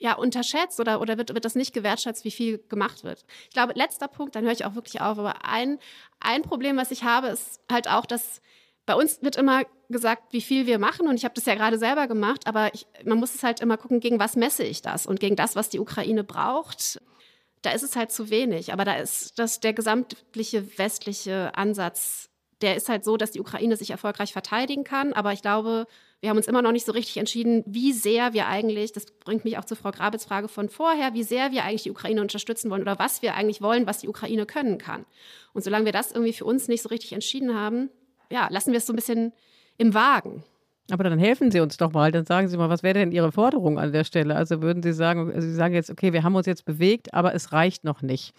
[0.00, 3.24] ja, unterschätzt oder, oder wird, wird das nicht gewertschätzt, wie viel gemacht wird.
[3.44, 5.78] Ich glaube, letzter Punkt, dann höre ich auch wirklich auf, aber ein,
[6.20, 8.42] ein Problem, was ich habe, ist halt auch, dass
[8.86, 11.78] bei uns wird immer gesagt, wie viel wir machen und ich habe das ja gerade
[11.78, 15.06] selber gemacht, aber ich, man muss es halt immer gucken, gegen was messe ich das
[15.06, 17.00] und gegen das, was die Ukraine braucht.
[17.60, 22.28] Da ist es halt zu wenig, aber da ist das der gesamtliche westliche Ansatz,
[22.60, 25.86] der ist halt so, dass die Ukraine sich erfolgreich verteidigen kann, aber ich glaube,
[26.20, 29.44] wir haben uns immer noch nicht so richtig entschieden, wie sehr wir eigentlich, das bringt
[29.44, 32.70] mich auch zu Frau Grabitz Frage von vorher, wie sehr wir eigentlich die Ukraine unterstützen
[32.70, 35.04] wollen oder was wir eigentlich wollen, was die Ukraine können kann.
[35.52, 37.90] Und solange wir das irgendwie für uns nicht so richtig entschieden haben,
[38.32, 39.32] ja, lassen wir es so ein bisschen
[39.78, 40.42] im Wagen.
[40.90, 43.30] Aber dann helfen Sie uns doch mal, dann sagen Sie mal, was wäre denn Ihre
[43.30, 44.34] Forderung an der Stelle?
[44.34, 47.52] Also würden Sie sagen, Sie sagen jetzt, okay, wir haben uns jetzt bewegt, aber es
[47.52, 48.34] reicht noch nicht.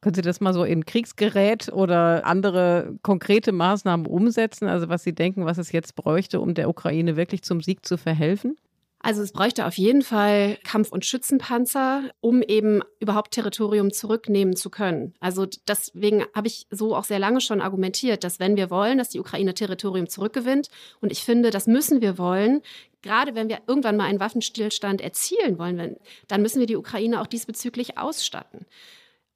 [0.00, 4.68] Können Sie das mal so in Kriegsgerät oder andere konkrete Maßnahmen umsetzen?
[4.68, 7.96] Also was Sie denken, was es jetzt bräuchte, um der Ukraine wirklich zum Sieg zu
[7.96, 8.56] verhelfen?
[9.04, 14.70] Also es bräuchte auf jeden Fall Kampf- und Schützenpanzer, um eben überhaupt Territorium zurücknehmen zu
[14.70, 15.12] können.
[15.20, 19.10] Also deswegen habe ich so auch sehr lange schon argumentiert, dass wenn wir wollen, dass
[19.10, 20.70] die Ukraine Territorium zurückgewinnt,
[21.02, 22.62] und ich finde, das müssen wir wollen,
[23.02, 27.26] gerade wenn wir irgendwann mal einen Waffenstillstand erzielen wollen, dann müssen wir die Ukraine auch
[27.26, 28.64] diesbezüglich ausstatten.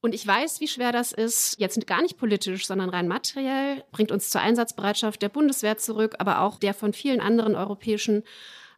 [0.00, 4.12] Und ich weiß, wie schwer das ist, jetzt gar nicht politisch, sondern rein materiell, bringt
[4.12, 8.22] uns zur Einsatzbereitschaft der Bundeswehr zurück, aber auch der von vielen anderen europäischen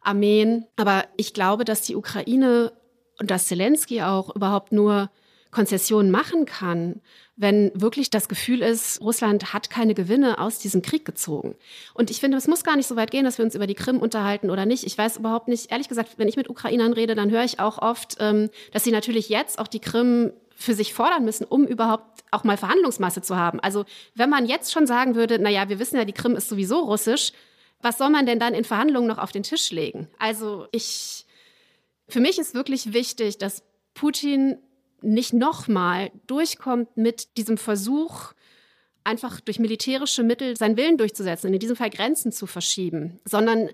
[0.01, 0.65] Armeen.
[0.75, 2.71] Aber ich glaube, dass die Ukraine
[3.19, 5.09] und dass Zelensky auch überhaupt nur
[5.51, 7.01] Konzessionen machen kann,
[7.35, 11.55] wenn wirklich das Gefühl ist, Russland hat keine Gewinne aus diesem Krieg gezogen.
[11.93, 13.75] Und ich finde, es muss gar nicht so weit gehen, dass wir uns über die
[13.75, 14.85] Krim unterhalten oder nicht.
[14.85, 17.79] Ich weiß überhaupt nicht, ehrlich gesagt, wenn ich mit Ukrainern rede, dann höre ich auch
[17.79, 22.23] oft, ähm, dass sie natürlich jetzt auch die Krim für sich fordern müssen, um überhaupt
[22.29, 23.59] auch mal Verhandlungsmasse zu haben.
[23.59, 23.85] Also
[24.15, 26.79] wenn man jetzt schon sagen würde, na ja, wir wissen ja, die Krim ist sowieso
[26.81, 27.33] russisch,
[27.81, 30.07] was soll man denn dann in Verhandlungen noch auf den Tisch legen?
[30.19, 31.25] Also ich,
[32.07, 33.63] für mich ist wirklich wichtig, dass
[33.93, 34.57] Putin
[35.01, 38.33] nicht nochmal durchkommt mit diesem Versuch,
[39.03, 43.69] einfach durch militärische Mittel seinen Willen durchzusetzen und in diesem Fall Grenzen zu verschieben, sondern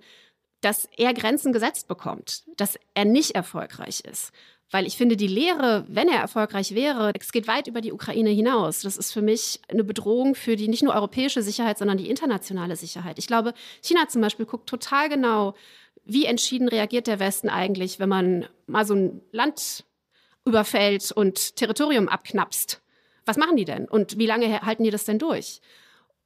[0.62, 4.32] dass er Grenzen gesetzt bekommt, dass er nicht erfolgreich ist.
[4.70, 8.32] Weil ich finde, die Lehre, wenn er erfolgreich wäre, es geht weit über die Ukraine
[8.32, 8.82] hinaus.
[8.82, 12.76] Das ist für mich eine Bedrohung für die nicht nur europäische Sicherheit, sondern die internationale
[12.76, 13.18] Sicherheit.
[13.18, 15.54] Ich glaube, China zum Beispiel guckt total genau,
[16.04, 19.86] wie entschieden reagiert der Westen eigentlich, wenn man mal so ein Land
[20.46, 22.82] überfällt und Territorium abknapst.
[23.26, 23.86] Was machen die denn?
[23.86, 25.62] Und wie lange halten die das denn durch?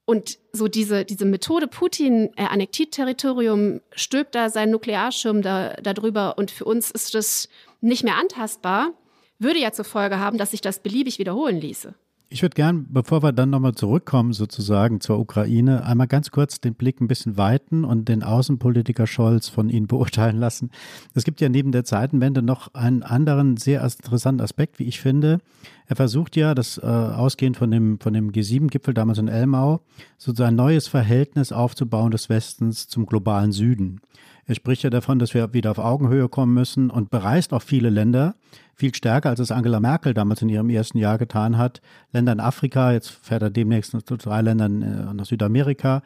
[0.06, 6.38] Und so diese, diese Methode Putin, er annektiert Territorium, stülpt da seinen Nuklearschirm da, darüber
[6.38, 7.50] und für uns ist das
[7.82, 8.94] nicht mehr antastbar,
[9.40, 11.96] würde ja zur Folge haben, dass sich das beliebig wiederholen ließe.
[12.34, 16.76] Ich würde gern, bevor wir dann nochmal zurückkommen, sozusagen zur Ukraine, einmal ganz kurz den
[16.76, 20.72] Blick ein bisschen weiten und den Außenpolitiker Scholz von Ihnen beurteilen lassen.
[21.14, 25.40] Es gibt ja neben der Zeitenwende noch einen anderen sehr interessanten Aspekt, wie ich finde.
[25.88, 29.82] Er versucht ja, das äh, ausgehend von dem, von dem G7-Gipfel damals in Elmau,
[30.18, 34.00] so ein neues Verhältnis aufzubauen des Westens zum globalen Süden.
[34.46, 37.90] Er spricht ja davon, dass wir wieder auf Augenhöhe kommen müssen und bereist auch viele
[37.90, 38.36] Länder,
[38.82, 41.82] viel stärker als es Angela Merkel damals in ihrem ersten Jahr getan hat.
[42.12, 46.02] Länder in Afrika, jetzt fährt er demnächst zu drei Ländern äh, nach Südamerika.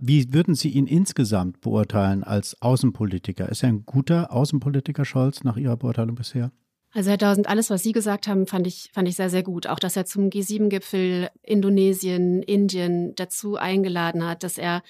[0.00, 3.48] Wie würden Sie ihn insgesamt beurteilen als Außenpolitiker?
[3.48, 6.52] Ist er ein guter Außenpolitiker, Scholz, nach Ihrer Beurteilung bisher?
[6.92, 9.66] Also Herr Tausend, alles, was Sie gesagt haben, fand ich, fand ich sehr, sehr gut.
[9.66, 14.82] Auch, dass er zum G7-Gipfel Indonesien, Indien dazu eingeladen hat, dass er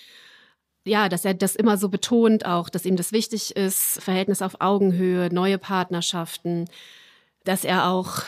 [0.84, 4.60] ja, dass er das immer so betont auch, dass ihm das wichtig ist, Verhältnis auf
[4.60, 6.64] Augenhöhe, neue Partnerschaften,
[7.44, 8.22] dass er auch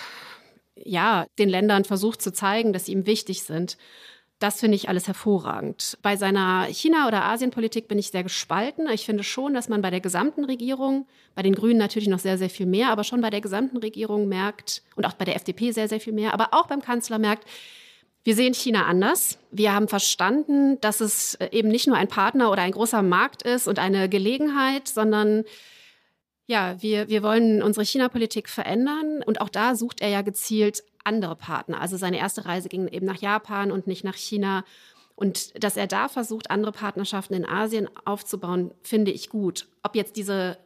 [0.85, 3.77] ja, den Ländern versucht zu zeigen, dass sie ihm wichtig sind.
[4.39, 5.97] Das finde ich alles hervorragend.
[6.03, 8.89] Bei seiner China- oder Asienpolitik bin ich sehr gespalten.
[8.91, 12.39] Ich finde schon, dass man bei der gesamten Regierung, bei den Grünen natürlich noch sehr,
[12.39, 15.71] sehr viel mehr, aber schon bei der gesamten Regierung merkt und auch bei der FDP
[15.71, 17.47] sehr, sehr viel mehr, aber auch beim Kanzler merkt,
[18.25, 19.39] wir sehen China anders.
[19.51, 23.67] Wir haben verstanden, dass es eben nicht nur ein Partner oder ein großer Markt ist
[23.67, 25.45] und eine Gelegenheit, sondern
[26.47, 29.23] ja, wir, wir wollen unsere China-Politik verändern.
[29.25, 31.81] Und auch da sucht er ja gezielt andere Partner.
[31.81, 34.65] Also seine erste Reise ging eben nach Japan und nicht nach China.
[35.15, 39.69] Und dass er da versucht, andere Partnerschaften in Asien aufzubauen, finde ich gut.
[39.83, 40.59] Ob jetzt diese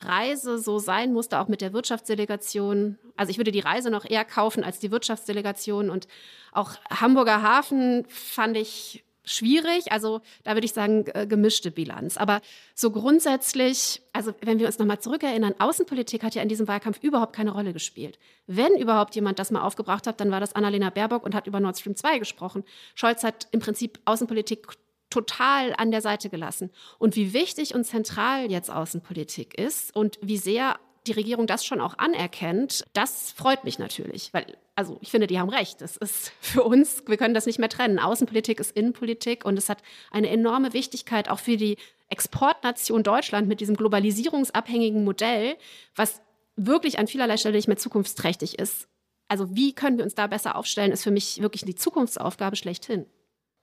[0.00, 2.98] Reise so sein musste, auch mit der Wirtschaftsdelegation.
[3.16, 5.90] Also ich würde die Reise noch eher kaufen als die Wirtschaftsdelegation.
[5.90, 6.08] Und
[6.52, 9.92] auch Hamburger Hafen fand ich schwierig.
[9.92, 12.16] Also da würde ich sagen, gemischte Bilanz.
[12.16, 12.40] Aber
[12.74, 17.34] so grundsätzlich, also wenn wir uns nochmal zurückerinnern, Außenpolitik hat ja in diesem Wahlkampf überhaupt
[17.34, 18.18] keine Rolle gespielt.
[18.46, 21.60] Wenn überhaupt jemand das mal aufgebracht hat, dann war das Annalena Baerbock und hat über
[21.60, 22.64] Nord Stream 2 gesprochen.
[22.94, 24.66] Scholz hat im Prinzip Außenpolitik
[25.10, 26.70] total an der Seite gelassen.
[26.98, 31.80] Und wie wichtig und zentral jetzt Außenpolitik ist und wie sehr die Regierung das schon
[31.80, 35.82] auch anerkennt, das freut mich natürlich, weil also ich finde, die haben recht.
[35.82, 37.98] Es ist für uns, wir können das nicht mehr trennen.
[37.98, 41.76] Außenpolitik ist Innenpolitik und es hat eine enorme Wichtigkeit auch für die
[42.08, 45.56] Exportnation Deutschland mit diesem globalisierungsabhängigen Modell,
[45.94, 46.20] was
[46.56, 48.88] wirklich an vielerlei Stelle nicht mehr zukunftsträchtig ist.
[49.28, 53.06] Also wie können wir uns da besser aufstellen, ist für mich wirklich die Zukunftsaufgabe schlechthin.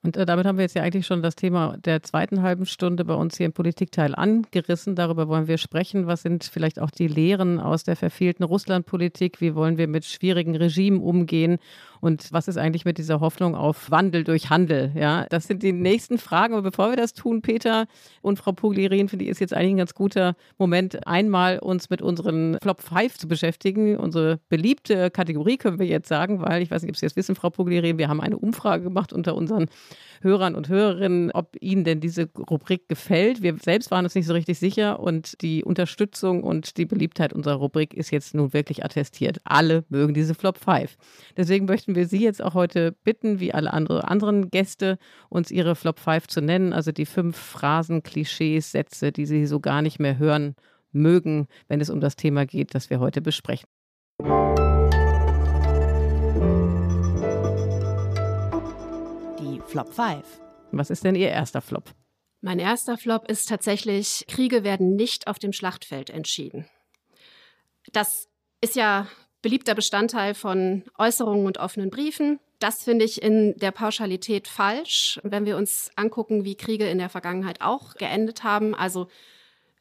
[0.01, 3.03] Und äh, damit haben wir jetzt ja eigentlich schon das Thema der zweiten halben Stunde
[3.03, 4.95] bei uns hier im Politikteil angerissen.
[4.95, 6.07] Darüber wollen wir sprechen.
[6.07, 9.41] Was sind vielleicht auch die Lehren aus der verfehlten Russlandpolitik?
[9.41, 11.59] Wie wollen wir mit schwierigen Regimen umgehen?
[12.01, 14.91] Und was ist eigentlich mit dieser Hoffnung auf Wandel durch Handel?
[14.95, 16.53] Ja, das sind die nächsten Fragen.
[16.53, 17.87] Aber bevor wir das tun, Peter
[18.21, 22.01] und Frau Puglirin, finde ich, ist jetzt eigentlich ein ganz guter Moment, einmal uns mit
[22.01, 23.97] unseren Flop 5 zu beschäftigen.
[23.97, 27.35] Unsere beliebte Kategorie können wir jetzt sagen, weil ich weiß nicht, ob Sie das wissen,
[27.35, 29.67] Frau Puglirin, wir haben eine Umfrage gemacht unter unseren
[30.21, 33.41] Hörern und Hörerinnen, ob ihnen denn diese Rubrik gefällt.
[33.41, 37.55] Wir selbst waren uns nicht so richtig sicher und die Unterstützung und die Beliebtheit unserer
[37.55, 39.39] Rubrik ist jetzt nun wirklich attestiert.
[39.43, 40.97] Alle mögen diese Flop 5.
[41.37, 44.97] Deswegen möchten wir Sie jetzt auch heute bitten, wie alle andere, anderen Gäste,
[45.29, 49.59] uns Ihre Flop 5 zu nennen, also die fünf Phrasen, Klischees, Sätze, die Sie so
[49.59, 50.55] gar nicht mehr hören
[50.91, 53.67] mögen, wenn es um das Thema geht, das wir heute besprechen.
[59.69, 60.41] Flop 5.
[60.71, 61.93] Was ist denn Ihr erster Flop?
[62.41, 66.67] Mein erster Flop ist tatsächlich, Kriege werden nicht auf dem Schlachtfeld entschieden.
[67.91, 68.29] Das
[68.61, 69.07] ist ja
[69.41, 72.39] beliebter Bestandteil von Äußerungen und offenen Briefen.
[72.59, 77.09] Das finde ich in der Pauschalität falsch, wenn wir uns angucken, wie Kriege in der
[77.09, 78.75] Vergangenheit auch geendet haben.
[78.75, 79.07] Also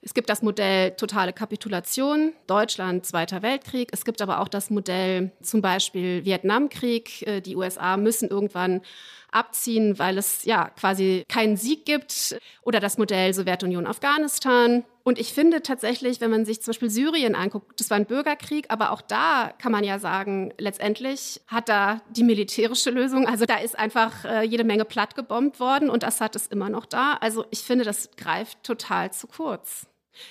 [0.00, 3.88] es gibt das Modell totale Kapitulation, Deutschland, Zweiter Weltkrieg.
[3.92, 7.26] Es gibt aber auch das Modell zum Beispiel Vietnamkrieg.
[7.26, 8.82] Äh, die USA müssen irgendwann
[9.30, 12.38] abziehen, weil es ja quasi keinen Sieg gibt.
[12.62, 14.84] Oder das Modell Sowjetunion Afghanistan.
[15.04, 18.66] Und ich finde tatsächlich, wenn man sich zum Beispiel Syrien anguckt, das war ein Bürgerkrieg,
[18.68, 23.56] aber auch da kann man ja sagen, letztendlich hat da die militärische Lösung, also da
[23.56, 27.14] ist einfach äh, jede Menge platt gebombt worden und Assad ist immer noch da.
[27.22, 29.86] Also ich finde, das greift total zu kurz.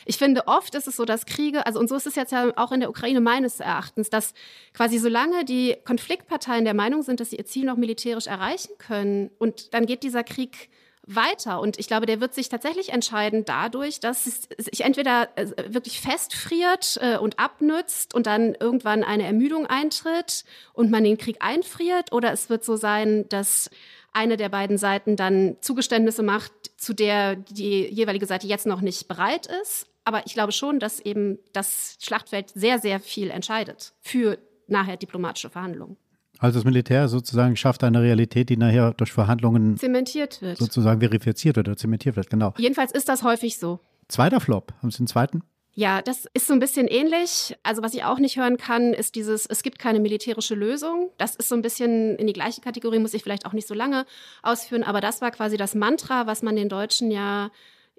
[0.06, 2.52] Ich finde, oft ist es so, dass Kriege, also und so ist es jetzt ja
[2.56, 4.34] auch in der Ukraine meines Erachtens, dass
[4.74, 9.30] quasi solange die Konfliktparteien der Meinung sind, dass sie ihr Ziel noch militärisch erreichen können
[9.40, 10.70] und dann geht dieser Krieg
[11.08, 11.62] weiter.
[11.62, 17.00] Und ich glaube, der wird sich tatsächlich entscheiden dadurch, dass sich entweder äh, wirklich festfriert
[17.02, 22.32] äh, und abnützt und dann irgendwann eine Ermüdung eintritt und man den Krieg einfriert, oder
[22.34, 23.70] es wird so sein, dass
[24.18, 29.08] eine der beiden Seiten dann Zugeständnisse macht, zu der die jeweilige Seite jetzt noch nicht
[29.08, 29.88] bereit ist.
[30.04, 35.50] Aber ich glaube schon, dass eben das Schlachtfeld sehr, sehr viel entscheidet für nachher diplomatische
[35.50, 35.98] Verhandlungen.
[36.40, 40.58] Also das Militär sozusagen schafft eine Realität, die nachher durch Verhandlungen zementiert wird.
[40.58, 42.54] Sozusagen verifiziert wird oder zementiert wird, genau.
[42.58, 43.80] Jedenfalls ist das häufig so.
[44.08, 44.74] Zweiter Flop.
[44.82, 45.44] Haben Sie einen zweiten?
[45.80, 47.56] Ja, das ist so ein bisschen ähnlich.
[47.62, 51.12] Also was ich auch nicht hören kann, ist dieses, es gibt keine militärische Lösung.
[51.20, 53.76] Das ist so ein bisschen in die gleiche Kategorie, muss ich vielleicht auch nicht so
[53.76, 54.08] lange
[54.42, 57.52] ausführen, aber das war quasi das Mantra, was man den Deutschen ja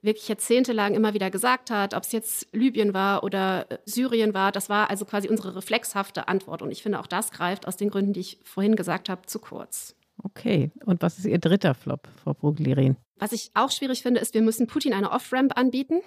[0.02, 4.50] wirklich jahrzehntelang immer wieder gesagt hat, ob es jetzt Libyen war oder äh, Syrien war.
[4.50, 6.62] Das war also quasi unsere reflexhafte Antwort.
[6.62, 9.38] Und ich finde, auch das greift aus den Gründen, die ich vorhin gesagt habe, zu
[9.38, 9.94] kurz.
[10.24, 12.96] Okay, und was ist Ihr dritter Flop, Frau Bruglirin?
[13.20, 16.00] Was ich auch schwierig finde, ist, wir müssen Putin eine Off-Ramp anbieten.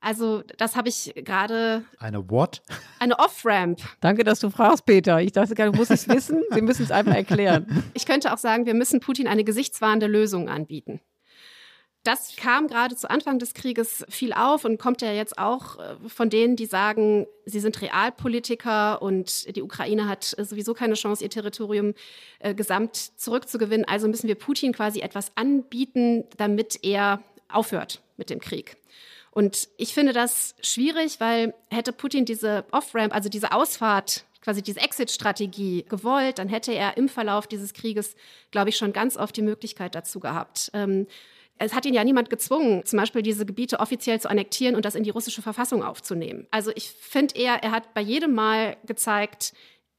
[0.00, 1.84] Also, das habe ich gerade.
[1.98, 2.62] Eine what?
[2.98, 3.80] Eine Off-Ramp.
[4.00, 5.20] Danke, dass du fragst, Peter.
[5.20, 6.42] Ich dachte gerade, du musst es wissen.
[6.50, 7.84] Sie müssen es einfach erklären.
[7.94, 11.00] Ich könnte auch sagen, wir müssen Putin eine gesichtswahrende Lösung anbieten.
[12.06, 15.96] Das kam gerade zu Anfang des Krieges viel auf und kommt ja jetzt auch äh,
[16.06, 21.30] von denen, die sagen, sie sind Realpolitiker und die Ukraine hat sowieso keine Chance, ihr
[21.30, 21.94] Territorium
[22.38, 23.88] äh, gesamt zurückzugewinnen.
[23.88, 28.76] Also müssen wir Putin quasi etwas anbieten, damit er aufhört mit dem Krieg.
[29.36, 34.80] Und ich finde das schwierig, weil hätte Putin diese Off-Ramp, also diese Ausfahrt, quasi diese
[34.80, 38.16] Exit-Strategie gewollt, dann hätte er im Verlauf dieses Krieges,
[38.50, 40.70] glaube ich, schon ganz oft die Möglichkeit dazu gehabt.
[40.72, 41.06] Ähm,
[41.58, 44.94] es hat ihn ja niemand gezwungen, zum Beispiel diese Gebiete offiziell zu annektieren und das
[44.94, 46.46] in die russische Verfassung aufzunehmen.
[46.50, 49.52] Also ich finde eher, er hat bei jedem Mal gezeigt,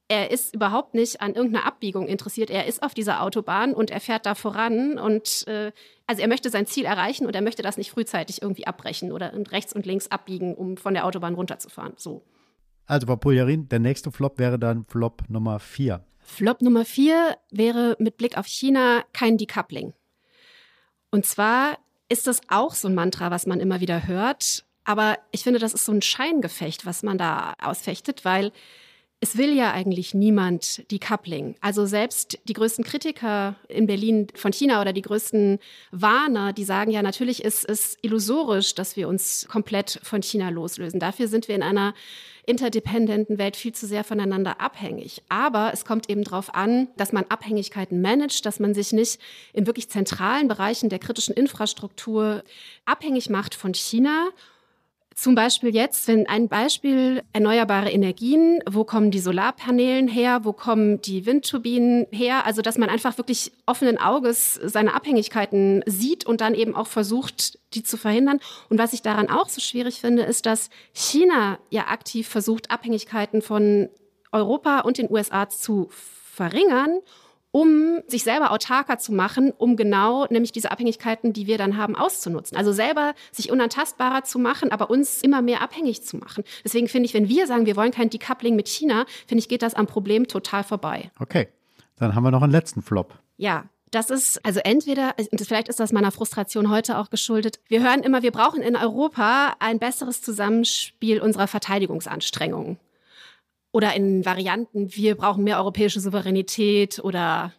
[0.08, 2.48] er ist überhaupt nicht an irgendeiner Abbiegung interessiert.
[2.48, 5.70] Er ist auf dieser Autobahn und er fährt da voran und äh,
[6.06, 9.32] also er möchte sein Ziel erreichen und er möchte das nicht frühzeitig irgendwie abbrechen oder
[9.52, 11.92] rechts und links abbiegen, um von der Autobahn runterzufahren.
[11.98, 12.24] So.
[12.86, 16.04] Also Frau Puljarin, der nächste Flop wäre dann Flop Nummer vier.
[16.20, 19.92] Flop Nummer vier wäre mit Blick auf China kein Decoupling.
[21.10, 21.78] Und zwar
[22.08, 24.64] ist das auch so ein Mantra, was man immer wieder hört.
[24.84, 28.52] Aber ich finde, das ist so ein Scheingefecht, was man da ausfechtet, weil
[29.20, 31.56] es will ja eigentlich niemand die Coupling.
[31.60, 35.58] Also selbst die größten Kritiker in Berlin von China oder die größten
[35.90, 41.00] Warner, die sagen ja, natürlich ist es illusorisch, dass wir uns komplett von China loslösen.
[41.00, 41.94] Dafür sind wir in einer
[42.46, 45.22] interdependenten Welt viel zu sehr voneinander abhängig.
[45.28, 49.20] Aber es kommt eben darauf an, dass man Abhängigkeiten managt, dass man sich nicht
[49.52, 52.44] in wirklich zentralen Bereichen der kritischen Infrastruktur
[52.86, 54.28] abhängig macht von China
[55.18, 61.02] zum Beispiel jetzt, wenn ein Beispiel erneuerbare Energien, wo kommen die Solarpanelen her, wo kommen
[61.02, 62.46] die Windturbinen her?
[62.46, 67.58] Also, dass man einfach wirklich offenen Auges seine Abhängigkeiten sieht und dann eben auch versucht,
[67.74, 68.38] die zu verhindern.
[68.68, 73.42] Und was ich daran auch so schwierig finde, ist, dass China ja aktiv versucht, Abhängigkeiten
[73.42, 73.88] von
[74.30, 77.00] Europa und den USA zu verringern
[77.50, 81.96] um sich selber autarker zu machen, um genau nämlich diese Abhängigkeiten, die wir dann haben,
[81.96, 82.56] auszunutzen.
[82.56, 86.44] Also selber sich unantastbarer zu machen, aber uns immer mehr abhängig zu machen.
[86.64, 89.62] Deswegen finde ich, wenn wir sagen, wir wollen kein Decoupling mit China, finde ich, geht
[89.62, 91.10] das am Problem total vorbei.
[91.18, 91.48] Okay,
[91.96, 93.14] dann haben wir noch einen letzten Flop.
[93.36, 97.82] Ja, das ist also entweder, und vielleicht ist das meiner Frustration heute auch geschuldet, wir
[97.82, 102.78] hören immer, wir brauchen in Europa ein besseres Zusammenspiel unserer Verteidigungsanstrengungen
[103.72, 107.52] oder in Varianten, wir brauchen mehr europäische Souveränität oder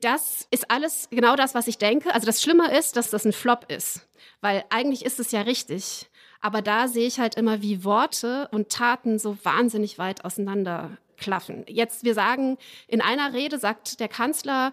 [0.00, 2.12] das ist alles genau das, was ich denke.
[2.12, 4.08] Also das Schlimme ist, dass das ein Flop ist,
[4.40, 6.10] weil eigentlich ist es ja richtig.
[6.40, 11.64] Aber da sehe ich halt immer, wie Worte und Taten so wahnsinnig weit auseinander klaffen.
[11.68, 14.72] Jetzt, wir sagen, in einer Rede sagt der Kanzler,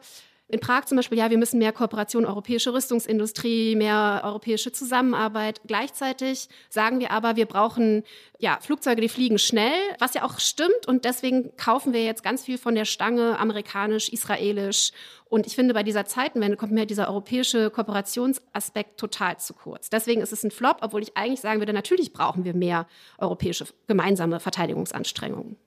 [0.50, 5.62] in Prag zum Beispiel, ja, wir müssen mehr Kooperation, europäische Rüstungsindustrie, mehr europäische Zusammenarbeit.
[5.68, 8.04] Gleichzeitig sagen wir aber, wir brauchen
[8.40, 10.88] ja, Flugzeuge, die fliegen schnell, was ja auch stimmt.
[10.88, 14.92] Und deswegen kaufen wir jetzt ganz viel von der Stange, amerikanisch, israelisch.
[15.26, 19.92] Und ich finde, bei dieser Zeitenwende kommt mir dieser europäische Kooperationsaspekt total zu kurz.
[19.92, 22.88] Deswegen ist es ein Flop, obwohl ich eigentlich sagen würde, natürlich brauchen wir mehr
[23.20, 25.58] europäische gemeinsame Verteidigungsanstrengungen.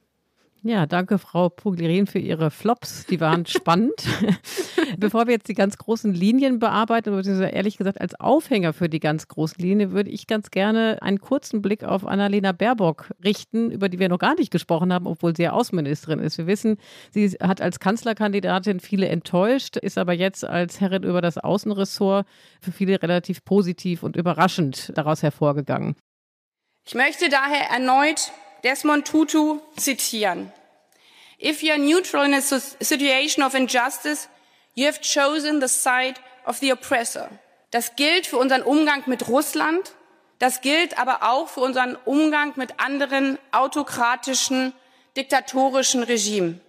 [0.64, 3.04] Ja, danke, Frau Puglirin, für Ihre Flops.
[3.06, 4.06] Die waren spannend.
[4.96, 9.00] Bevor wir jetzt die ganz großen Linien bearbeiten, beziehungsweise ehrlich gesagt als Aufhänger für die
[9.00, 13.88] ganz großen Linien, würde ich ganz gerne einen kurzen Blick auf Annalena Baerbock richten, über
[13.88, 16.38] die wir noch gar nicht gesprochen haben, obwohl sie ja Außenministerin ist.
[16.38, 16.76] Wir wissen,
[17.10, 22.24] sie hat als Kanzlerkandidatin viele enttäuscht, ist aber jetzt als Herrin über das Außenressort
[22.60, 25.96] für viele relativ positiv und überraschend daraus hervorgegangen.
[26.86, 28.30] Ich möchte daher erneut
[28.64, 30.52] Desmond Tutu zitieren.
[31.38, 34.28] If you are neutral in a situation of injustice,
[34.74, 36.14] you have chosen the side
[36.46, 37.28] of the oppressor.
[37.72, 39.94] Das gilt für unseren Umgang mit Russland.
[40.38, 44.72] Das gilt aber auch für unseren Umgang mit anderen autokratischen,
[45.16, 46.60] diktatorischen Regimen.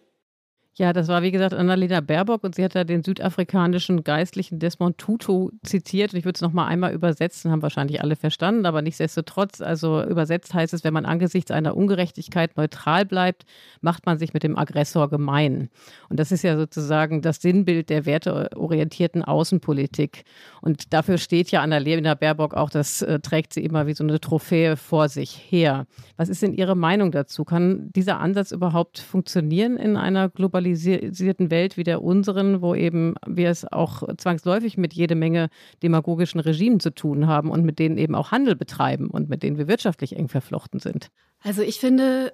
[0.76, 4.98] Ja, das war wie gesagt Annalena Baerbock und sie hat da den südafrikanischen Geistlichen Desmond
[4.98, 6.14] Tutu zitiert.
[6.14, 10.56] Und ich würde es nochmal einmal übersetzen, haben wahrscheinlich alle verstanden, aber nichtsdestotrotz, also übersetzt
[10.56, 13.46] heißt es, wenn man angesichts einer Ungerechtigkeit neutral bleibt,
[13.82, 15.70] macht man sich mit dem Aggressor gemein.
[16.10, 20.24] Und das ist ja sozusagen das Sinnbild der werteorientierten Außenpolitik.
[20.62, 24.20] Und dafür steht ja Annalena Baerbock auch, das äh, trägt sie immer wie so eine
[24.20, 25.86] Trophäe vor sich her.
[26.18, 27.44] Was ist denn Ihre Meinung dazu?
[27.44, 33.16] Kann dieser Ansatz überhaupt funktionieren in einer globalen globalisierten Welt wie der unseren, wo eben
[33.26, 35.50] wir es auch zwangsläufig mit jede Menge
[35.82, 39.58] demagogischen Regimen zu tun haben und mit denen eben auch Handel betreiben und mit denen
[39.58, 41.10] wir wirtschaftlich eng verflochten sind.
[41.42, 42.34] Also ich finde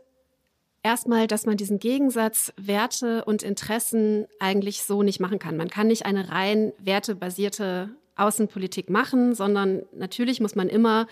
[0.83, 5.57] erstmal, dass man diesen Gegensatz Werte und Interessen eigentlich so nicht machen kann.
[5.57, 11.07] Man kann nicht eine rein wertebasierte Außenpolitik machen, sondern natürlich muss man immer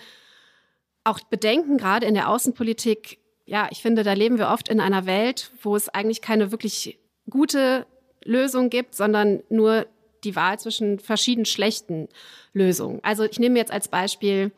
[1.04, 5.06] auch bedenken, gerade in der Außenpolitik, ja, ich finde, da leben wir oft in einer
[5.06, 6.98] Welt, wo es eigentlich keine wirklich
[7.30, 7.86] gute
[8.24, 9.86] Lösung gibt, sondern nur
[10.24, 12.08] die Wahl zwischen verschieden schlechten
[12.52, 13.00] Lösungen.
[13.02, 14.50] Also ich nehme jetzt als Beispiel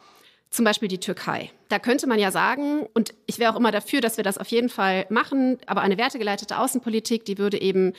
[0.51, 1.51] zum Beispiel die Türkei.
[1.69, 4.49] Da könnte man ja sagen, und ich wäre auch immer dafür, dass wir das auf
[4.49, 7.93] jeden Fall machen, aber eine wertegeleitete Außenpolitik, die würde eben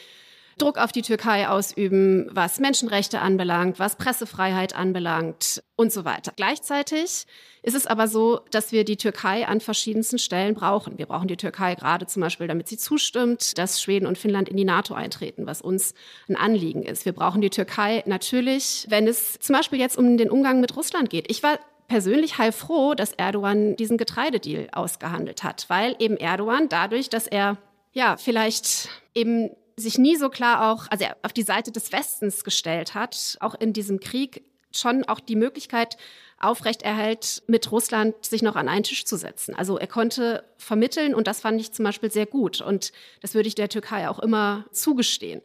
[0.58, 6.34] Druck auf die Türkei ausüben, was Menschenrechte anbelangt, was Pressefreiheit anbelangt und so weiter.
[6.36, 7.26] Gleichzeitig
[7.64, 10.98] ist es aber so, dass wir die Türkei an verschiedensten Stellen brauchen.
[10.98, 14.58] Wir brauchen die Türkei gerade zum Beispiel, damit sie zustimmt, dass Schweden und Finnland in
[14.58, 15.94] die NATO eintreten, was uns
[16.28, 17.06] ein Anliegen ist.
[17.06, 21.10] Wir brauchen die Türkei natürlich, wenn es zum Beispiel jetzt um den Umgang mit Russland
[21.10, 21.30] geht.
[21.30, 27.28] Ich war persönlich heilfroh, dass Erdogan diesen Getreidedeal ausgehandelt hat, weil eben Erdogan dadurch, dass
[27.28, 27.58] er
[27.92, 32.96] ja vielleicht eben sich nie so klar auch, also auf die Seite des Westens gestellt
[32.96, 35.98] hat, auch in diesem Krieg schon auch die Möglichkeit
[36.40, 39.54] aufrechterhält, mit Russland sich noch an einen Tisch zu setzen.
[39.54, 43.48] Also er konnte vermitteln und das fand ich zum Beispiel sehr gut und das würde
[43.48, 45.42] ich der Türkei auch immer zugestehen.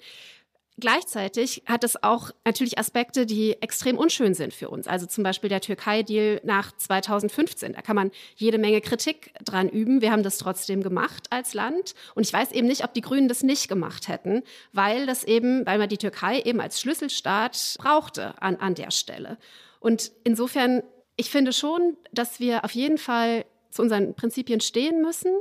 [0.78, 4.86] Gleichzeitig hat es auch natürlich Aspekte, die extrem unschön sind für uns.
[4.86, 7.72] Also zum Beispiel der Türkei-Deal nach 2015.
[7.72, 10.02] Da kann man jede Menge Kritik dran üben.
[10.02, 11.94] Wir haben das trotzdem gemacht als Land.
[12.14, 14.42] Und ich weiß eben nicht, ob die Grünen das nicht gemacht hätten,
[14.74, 19.38] weil das eben, weil man die Türkei eben als Schlüsselstaat brauchte an, an der Stelle.
[19.80, 20.82] Und insofern,
[21.16, 25.32] ich finde schon, dass wir auf jeden Fall zu unseren Prinzipien stehen müssen.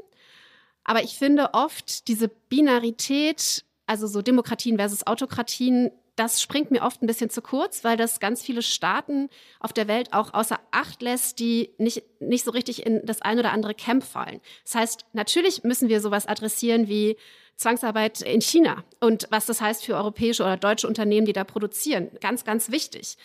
[0.86, 7.02] Aber ich finde oft diese Binarität also so Demokratien versus Autokratien, das springt mir oft
[7.02, 9.30] ein bisschen zu kurz, weil das ganz viele Staaten
[9.60, 13.38] auf der Welt auch außer Acht lässt, die nicht, nicht so richtig in das ein
[13.38, 14.40] oder andere Camp fallen.
[14.64, 17.18] Das heißt, natürlich müssen wir sowas adressieren wie
[17.58, 22.10] Zwangsarbeit in China und was das heißt für europäische oder deutsche Unternehmen, die da produzieren.
[22.22, 23.18] Ganz, ganz wichtig.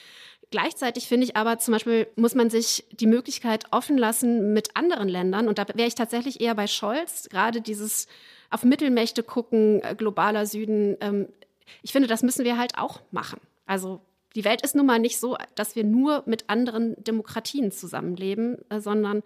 [0.51, 5.09] Gleichzeitig finde ich aber zum Beispiel, muss man sich die Möglichkeit offen lassen mit anderen
[5.09, 5.47] Ländern.
[5.47, 8.09] Und da wäre ich tatsächlich eher bei Scholz, gerade dieses
[8.51, 10.97] auf Mittelmächte gucken, äh, globaler Süden.
[11.01, 11.29] Ähm,
[11.83, 13.41] ich finde, das müssen wir halt auch machen.
[13.67, 14.01] Also
[14.35, 18.81] die Welt ist nun mal nicht so, dass wir nur mit anderen Demokratien zusammenleben, äh,
[18.81, 19.23] sondern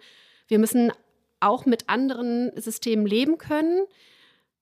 [0.47, 0.91] wir müssen
[1.39, 3.85] auch mit anderen Systemen leben können.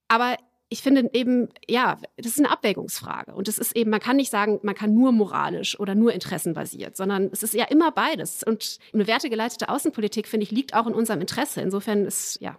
[0.07, 0.37] Aber
[0.69, 3.35] ich finde eben, ja, das ist eine Abwägungsfrage.
[3.35, 6.97] Und es ist eben, man kann nicht sagen, man kann nur moralisch oder nur interessenbasiert,
[6.97, 8.43] sondern es ist ja immer beides.
[8.43, 11.61] Und eine wertegeleitete Außenpolitik, finde ich, liegt auch in unserem Interesse.
[11.61, 12.57] Insofern ist, ja,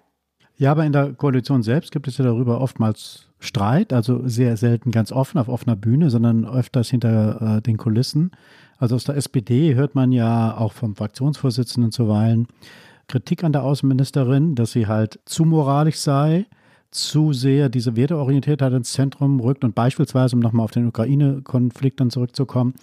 [0.56, 4.90] ja, aber in der Koalition selbst gibt es ja darüber oftmals Streit, also sehr selten
[4.90, 8.30] ganz offen auf offener Bühne, sondern öfters hinter äh, den Kulissen.
[8.78, 12.46] Also aus der SPD hört man ja auch vom Fraktionsvorsitzenden zuweilen
[13.08, 16.46] Kritik an der Außenministerin, dass sie halt zu moralisch sei,
[16.90, 22.10] zu sehr diese Werteorientiertheit ins Zentrum rückt und beispielsweise, um nochmal auf den Ukraine-Konflikt dann
[22.10, 22.74] zurückzukommen,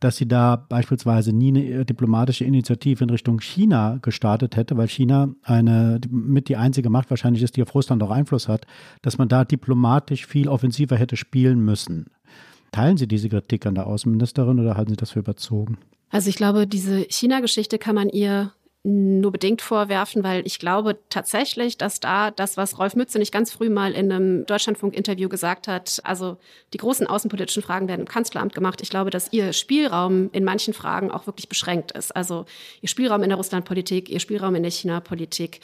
[0.00, 5.28] dass sie da beispielsweise nie eine diplomatische Initiative in Richtung China gestartet hätte, weil China
[5.42, 8.66] eine mit die einzige Macht wahrscheinlich ist, die auf Russland auch Einfluss hat,
[9.02, 12.06] dass man da diplomatisch viel offensiver hätte spielen müssen.
[12.72, 15.78] Teilen Sie diese Kritik an der Außenministerin oder halten Sie das für überzogen?
[16.10, 18.52] Also ich glaube, diese China-Geschichte kann man ihr
[18.88, 23.50] nur bedingt vorwerfen, weil ich glaube tatsächlich, dass da das, was Rolf Mütze nicht ganz
[23.50, 26.36] früh mal in einem Deutschlandfunk-Interview gesagt hat, also
[26.72, 28.80] die großen außenpolitischen Fragen werden im Kanzleramt gemacht.
[28.80, 32.14] Ich glaube, dass ihr Spielraum in manchen Fragen auch wirklich beschränkt ist.
[32.14, 32.44] Also
[32.80, 35.60] ihr Spielraum in der Russlandpolitik, ihr Spielraum in der China-Politik.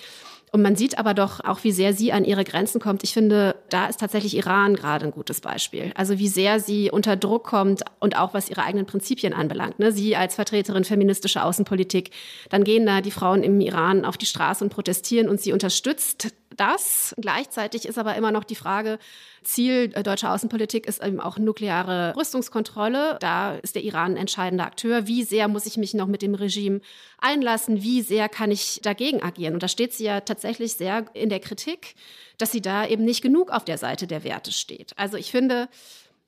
[0.54, 3.02] Und man sieht aber doch auch, wie sehr sie an ihre Grenzen kommt.
[3.04, 5.92] Ich finde, da ist tatsächlich Iran gerade ein gutes Beispiel.
[5.94, 9.78] Also wie sehr sie unter Druck kommt und auch was ihre eigenen Prinzipien anbelangt.
[9.78, 9.92] Ne?
[9.92, 12.10] Sie als Vertreterin feministischer Außenpolitik,
[12.50, 16.34] dann gehen da die Frauen im Iran auf die Straße und protestieren und sie unterstützt
[16.56, 17.14] das.
[17.18, 18.98] Gleichzeitig ist aber immer noch die Frage,
[19.42, 23.18] Ziel deutscher Außenpolitik ist eben auch nukleare Rüstungskontrolle.
[23.20, 25.06] Da ist der Iran ein entscheidender Akteur.
[25.06, 26.80] Wie sehr muss ich mich noch mit dem Regime
[27.18, 27.82] einlassen?
[27.82, 29.54] Wie sehr kann ich dagegen agieren?
[29.54, 31.94] Und da steht sie ja tatsächlich sehr in der Kritik,
[32.38, 34.92] dass sie da eben nicht genug auf der Seite der Werte steht.
[34.96, 35.68] Also ich finde,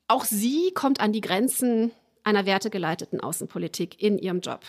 [0.09, 1.93] auch sie kommt an die Grenzen
[2.25, 4.61] einer wertegeleiteten Außenpolitik in ihrem Job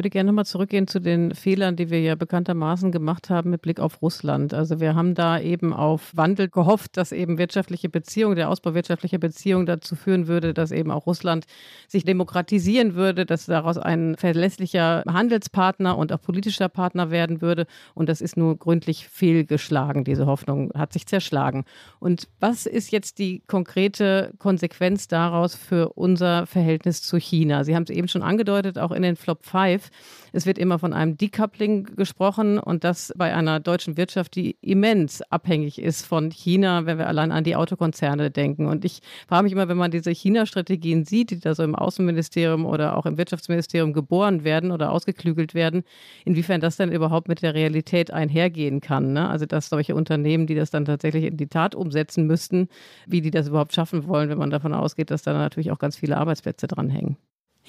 [0.00, 3.80] würde gerne nochmal zurückgehen zu den Fehlern, die wir ja bekanntermaßen gemacht haben mit Blick
[3.80, 4.54] auf Russland.
[4.54, 9.18] Also wir haben da eben auf Wandel gehofft, dass eben wirtschaftliche Beziehungen, der Ausbau wirtschaftlicher
[9.18, 11.44] Beziehungen dazu führen würde, dass eben auch Russland
[11.86, 17.66] sich demokratisieren würde, dass daraus ein verlässlicher Handelspartner und auch politischer Partner werden würde.
[17.92, 20.04] Und das ist nur gründlich fehlgeschlagen.
[20.04, 21.66] Diese Hoffnung hat sich zerschlagen.
[21.98, 27.64] Und was ist jetzt die konkrete Konsequenz daraus für unser Verhältnis zu China?
[27.64, 29.89] Sie haben es eben schon angedeutet, auch in den Flop 5
[30.32, 35.22] es wird immer von einem Decoupling gesprochen und das bei einer deutschen Wirtschaft, die immens
[35.22, 38.66] abhängig ist von China, wenn wir allein an die Autokonzerne denken.
[38.66, 42.64] Und ich frage mich immer, wenn man diese China-Strategien sieht, die da so im Außenministerium
[42.64, 45.82] oder auch im Wirtschaftsministerium geboren werden oder ausgeklügelt werden,
[46.24, 49.12] inwiefern das dann überhaupt mit der Realität einhergehen kann.
[49.12, 49.28] Ne?
[49.28, 52.68] Also dass solche Unternehmen, die das dann tatsächlich in die Tat umsetzen müssten,
[53.06, 55.96] wie die das überhaupt schaffen wollen, wenn man davon ausgeht, dass da natürlich auch ganz
[55.96, 57.16] viele Arbeitsplätze dranhängen.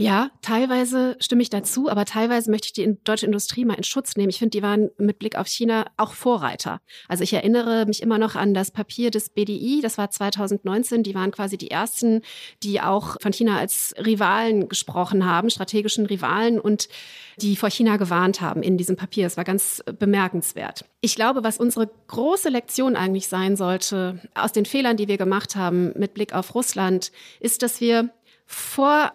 [0.02, 4.16] Ja, teilweise stimme ich dazu, aber teilweise möchte ich die deutsche Industrie mal in Schutz
[4.16, 4.30] nehmen.
[4.30, 6.82] Ich finde, die waren mit Blick auf China auch Vorreiter.
[7.08, 11.04] Also ich erinnere mich immer noch an das Papier des BDI, das war 2019.
[11.04, 12.22] Die waren quasi die ersten,
[12.64, 16.90] die auch von China als Rivalen gesprochen haben, strategischen Rivalen und
[17.38, 19.26] die vor China gewarnt haben in diesem Papier.
[19.26, 20.86] Das war ganz bemerkenswert.
[21.02, 25.56] Ich glaube, was unsere große Lektion eigentlich sein sollte aus den Fehlern, die wir gemacht
[25.56, 28.10] haben mit Blick auf Russland, ist, dass wir
[28.46, 29.12] vor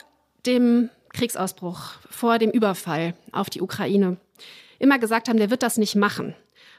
[0.46, 4.18] dem Kriegsausbruch, vor dem Überfall auf die Ukraine
[4.78, 6.34] immer gesagt haben, der wird das nicht machen.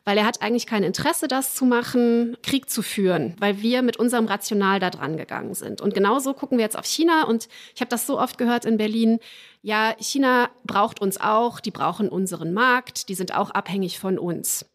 [0.05, 3.97] Weil er hat eigentlich kein Interesse, das zu machen, Krieg zu führen, weil wir mit
[3.97, 5.81] unserem Rational da dran gegangen sind.
[5.81, 7.23] Und genauso gucken wir jetzt auf China.
[7.23, 9.19] Und ich habe das so oft gehört in Berlin.
[9.61, 14.65] Ja, China braucht uns auch, die brauchen unseren Markt, die sind auch abhängig von uns.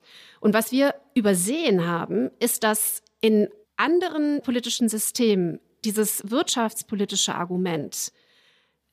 [0.41, 8.13] Und was wir übersehen haben, ist, dass in anderen politischen Systemen dieses wirtschaftspolitische Argument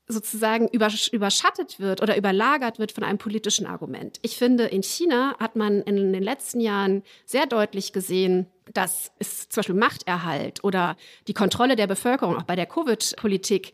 [0.09, 4.19] sozusagen überschattet wird oder überlagert wird von einem politischen Argument.
[4.23, 9.47] Ich finde, in China hat man in den letzten Jahren sehr deutlich gesehen, dass es
[9.49, 10.97] zum Beispiel Machterhalt oder
[11.27, 13.73] die Kontrolle der Bevölkerung auch bei der Covid-Politik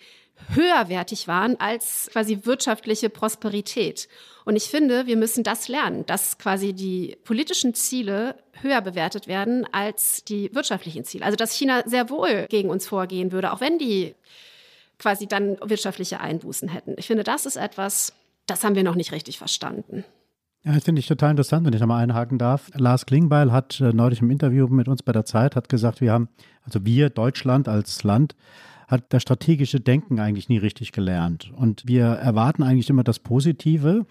[0.54, 4.10] höherwertig waren als quasi wirtschaftliche Prosperität.
[4.44, 9.66] Und ich finde, wir müssen das lernen, dass quasi die politischen Ziele höher bewertet werden
[9.72, 11.26] als die wirtschaftlichen Ziele.
[11.26, 14.14] Also dass China sehr wohl gegen uns vorgehen würde, auch wenn die
[15.00, 16.96] quasi dann wirtschaftliche Einbußen hätten.
[16.98, 18.14] Ich finde, das ist etwas,
[18.48, 20.04] das haben wir noch nicht richtig verstanden.
[20.64, 22.72] Ja, das finde ich total interessant, wenn ich da mal einhaken darf.
[22.74, 26.12] Lars Klingbeil hat äh, neulich im Interview mit uns bei der Zeit hat gesagt, wir
[26.12, 26.28] haben,
[26.64, 28.36] also wir, Deutschland als Land,
[28.88, 31.52] hat das strategische Denken eigentlich nie richtig gelernt.
[31.56, 34.06] Und wir erwarten eigentlich immer das Positive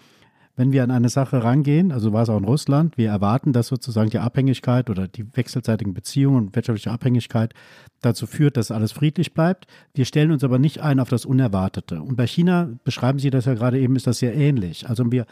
[0.57, 3.67] wenn wir an eine Sache rangehen, also war es auch in Russland, wir erwarten, dass
[3.67, 7.55] sozusagen die Abhängigkeit oder die wechselseitigen Beziehungen und wirtschaftliche Abhängigkeit
[8.03, 9.67] dazu führt, dass alles friedlich bleibt.
[9.95, 12.01] Wir stellen uns aber nicht ein auf das Unerwartete.
[12.01, 14.89] Und bei China, beschreiben Sie das ja gerade eben, ist das sehr ähnlich.
[14.89, 15.27] Also wir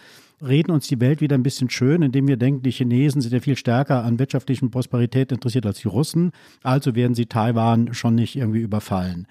[0.44, 3.40] reden uns die Welt wieder ein bisschen schön, indem wir denken, die Chinesen sind ja
[3.40, 6.32] viel stärker an wirtschaftlichen Prosperität interessiert als die Russen.
[6.64, 9.28] Also werden sie Taiwan schon nicht irgendwie überfallen.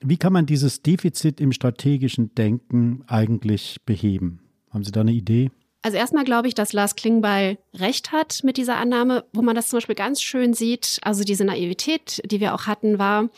[0.00, 4.41] Wie kann man dieses Defizit im strategischen Denken eigentlich beheben?
[4.72, 5.50] Haben Sie da eine Idee?
[5.82, 9.68] Also erstmal glaube ich, dass Lars Klingbeil recht hat mit dieser Annahme, wo man das
[9.68, 10.98] zum Beispiel ganz schön sieht.
[11.02, 13.28] Also diese Naivität, die wir auch hatten, war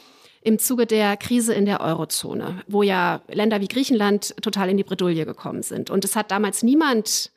[0.43, 4.85] im Zuge der Krise in der Eurozone, wo ja Länder wie Griechenland total in die
[4.85, 5.89] Bredouille gekommen sind.
[5.89, 7.33] Und es hat damals niemand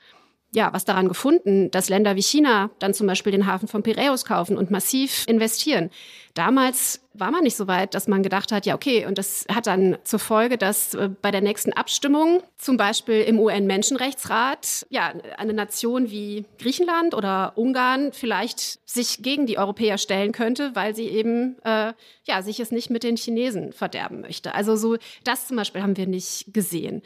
[0.53, 4.23] ja, was daran gefunden, dass Länder wie China dann zum Beispiel den Hafen von Piräus
[4.23, 5.89] kaufen und massiv investieren.
[6.33, 9.67] Damals war man nicht so weit, dass man gedacht hat, ja, okay, und das hat
[9.67, 15.53] dann zur Folge, dass äh, bei der nächsten Abstimmung, zum Beispiel im UN-Menschenrechtsrat, ja, eine
[15.53, 21.57] Nation wie Griechenland oder Ungarn vielleicht sich gegen die Europäer stellen könnte, weil sie eben,
[21.63, 21.93] äh,
[22.25, 24.53] ja, sich es nicht mit den Chinesen verderben möchte.
[24.53, 27.01] Also so, das zum Beispiel haben wir nicht gesehen.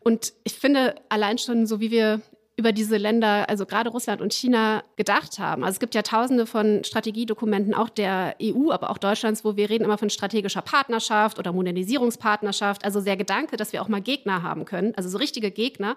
[0.00, 2.20] Und ich finde, allein schon so wie wir
[2.56, 5.64] über diese Länder, also gerade Russland und China, gedacht haben.
[5.64, 9.70] Also es gibt ja tausende von Strategiedokumenten, auch der EU, aber auch Deutschlands, wo wir
[9.70, 12.84] reden immer von strategischer Partnerschaft oder Modernisierungspartnerschaft.
[12.84, 15.96] Also der Gedanke, dass wir auch mal Gegner haben können, also so richtige Gegner,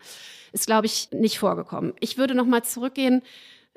[0.53, 1.93] ist, glaube ich, nicht vorgekommen.
[1.99, 3.21] Ich würde noch mal zurückgehen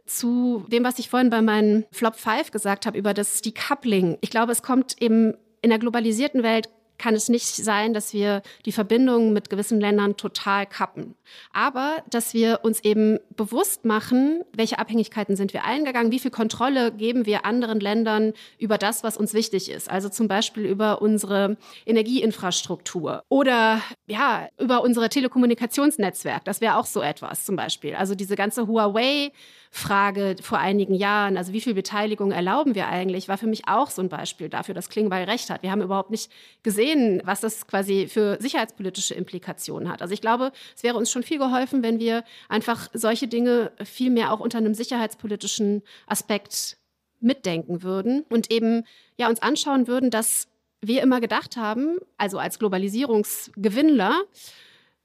[0.07, 4.19] zu dem, was ich vorhin bei meinen Flop 5 gesagt habe, über das Decoupling.
[4.21, 6.69] Ich glaube, es kommt eben in der globalisierten Welt
[6.99, 11.15] kann es nicht sein, dass wir die Verbindungen mit gewissen Ländern total kappen.
[11.53, 16.93] Aber dass wir uns eben bewusst machen, welche Abhängigkeiten sind wir eingegangen, wie viel Kontrolle
[16.93, 19.91] geben wir anderen Ländern über das, was uns wichtig ist.
[19.91, 26.45] Also zum Beispiel über unsere Energieinfrastruktur oder ja, über unsere Telekommunikationsnetzwerk.
[26.45, 27.95] Das wäre auch so etwas zum Beispiel.
[27.95, 29.33] Also diese ganze Huawei
[29.71, 33.91] Frage vor einigen Jahren, also wie viel Beteiligung erlauben wir eigentlich, war für mich auch
[33.91, 35.63] so ein Beispiel dafür, dass Klingbeil recht hat.
[35.63, 36.31] Wir haben überhaupt nicht
[36.63, 40.03] gesehen, was das quasi für sicherheitspolitische Implikationen hat.
[40.03, 44.11] Also ich glaube, es wäre uns schon viel geholfen, wenn wir einfach solche Dinge viel
[44.11, 46.77] mehr auch unter einem sicherheitspolitischen Aspekt
[47.21, 48.85] mitdenken würden und eben
[49.17, 50.49] ja uns anschauen würden, dass
[50.81, 54.23] wir immer gedacht haben, also als Globalisierungsgewinnler,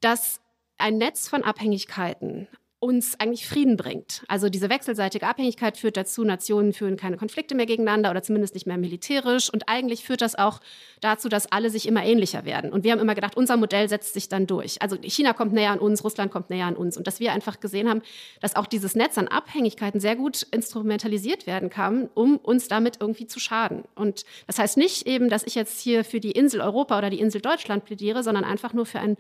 [0.02, 0.40] dass
[0.78, 2.48] ein Netz von Abhängigkeiten,
[2.84, 4.26] uns eigentlich Frieden bringt.
[4.28, 8.68] Also diese wechselseitige Abhängigkeit führt dazu, Nationen führen keine Konflikte mehr gegeneinander oder zumindest nicht
[8.68, 9.50] mehr militärisch.
[9.50, 10.60] Und eigentlich führt das auch
[11.00, 12.74] dazu, dass alle sich immer ähnlicher werden.
[12.74, 14.82] Und wir haben immer gedacht, unser Modell setzt sich dann durch.
[14.82, 16.98] Also China kommt näher an uns, Russland kommt näher an uns.
[16.98, 18.02] Und dass wir einfach gesehen haben,
[18.42, 23.28] dass auch dieses Netz an Abhängigkeiten sehr gut instrumentalisiert werden kann, um uns damit irgendwie
[23.28, 23.86] zu schaden.
[23.96, 27.22] Und das heißt nicht eben, dass ich jetzt hier für die Insel Europa oder die
[27.22, 29.16] Insel Deutschland plädiere, sondern einfach nur für ein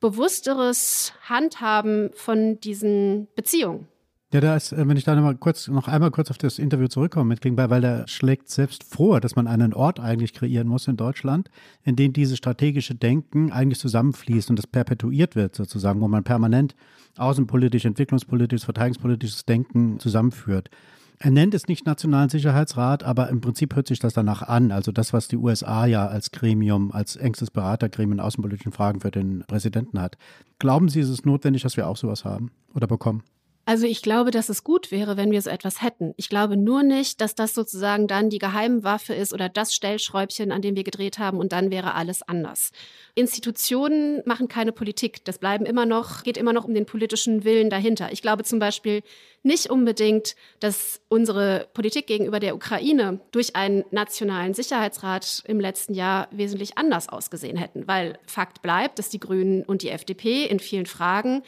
[0.00, 3.88] bewussteres Handhaben von diesen Beziehungen.
[4.32, 6.58] Ja, da ist, äh, wenn ich da noch, mal kurz, noch einmal kurz auf das
[6.58, 10.66] Interview zurückkomme mit Klingbeil, weil der schlägt selbst vor, dass man einen Ort eigentlich kreieren
[10.66, 11.48] muss in Deutschland,
[11.84, 16.74] in dem dieses strategische Denken eigentlich zusammenfließt und das perpetuiert wird sozusagen, wo man permanent
[17.16, 20.70] außenpolitisch, entwicklungspolitisches, verteidigungspolitisches Denken zusammenführt.
[21.18, 24.70] Er nennt es nicht Nationalen Sicherheitsrat, aber im Prinzip hört sich das danach an.
[24.70, 29.10] Also das, was die USA ja als Gremium, als engstes Beratergremium in außenpolitischen Fragen für
[29.10, 30.18] den Präsidenten hat.
[30.58, 33.22] Glauben Sie, ist es notwendig, dass wir auch sowas haben oder bekommen?
[33.68, 36.14] Also ich glaube, dass es gut wäre, wenn wir so etwas hätten.
[36.16, 40.62] Ich glaube nur nicht, dass das sozusagen dann die Geheimwaffe ist oder das Stellschräubchen, an
[40.62, 42.70] dem wir gedreht haben und dann wäre alles anders.
[43.16, 45.24] Institutionen machen keine Politik.
[45.24, 48.12] Das bleiben immer noch, geht immer noch um den politischen Willen dahinter.
[48.12, 49.02] Ich glaube zum Beispiel
[49.42, 56.28] nicht unbedingt, dass unsere Politik gegenüber der Ukraine durch einen nationalen Sicherheitsrat im letzten Jahr
[56.30, 60.86] wesentlich anders ausgesehen hätten, weil Fakt bleibt, dass die Grünen und die FDP in vielen
[60.86, 61.42] Fragen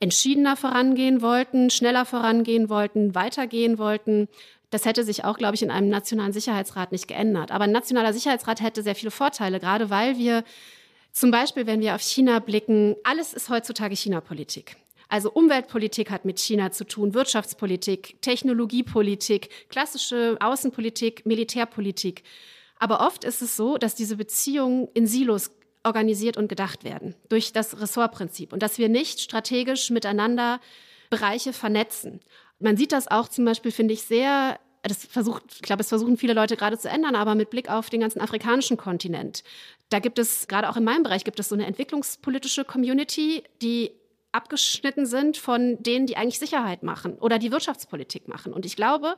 [0.00, 4.28] entschiedener vorangehen wollten, schneller vorangehen wollten, weitergehen wollten.
[4.70, 7.50] Das hätte sich auch, glaube ich, in einem nationalen Sicherheitsrat nicht geändert.
[7.52, 10.44] Aber ein nationaler Sicherheitsrat hätte sehr viele Vorteile, gerade weil wir
[11.12, 14.76] zum Beispiel, wenn wir auf China blicken, alles ist heutzutage China-Politik.
[15.08, 22.22] Also Umweltpolitik hat mit China zu tun, Wirtschaftspolitik, Technologiepolitik, klassische Außenpolitik, Militärpolitik.
[22.78, 25.50] Aber oft ist es so, dass diese Beziehungen in Silos
[25.84, 30.60] organisiert und gedacht werden durch das Ressortprinzip und dass wir nicht strategisch miteinander
[31.08, 32.20] Bereiche vernetzen.
[32.58, 36.16] Man sieht das auch zum Beispiel, finde ich, sehr das versucht, ich glaube, es versuchen
[36.16, 39.44] viele Leute gerade zu ändern, aber mit Blick auf den ganzen afrikanischen Kontinent.
[39.90, 43.92] Da gibt es, gerade auch in meinem Bereich, gibt es so eine entwicklungspolitische Community, die
[44.32, 48.52] abgeschnitten sind von denen, die eigentlich Sicherheit machen oder die Wirtschaftspolitik machen.
[48.52, 49.16] Und ich glaube,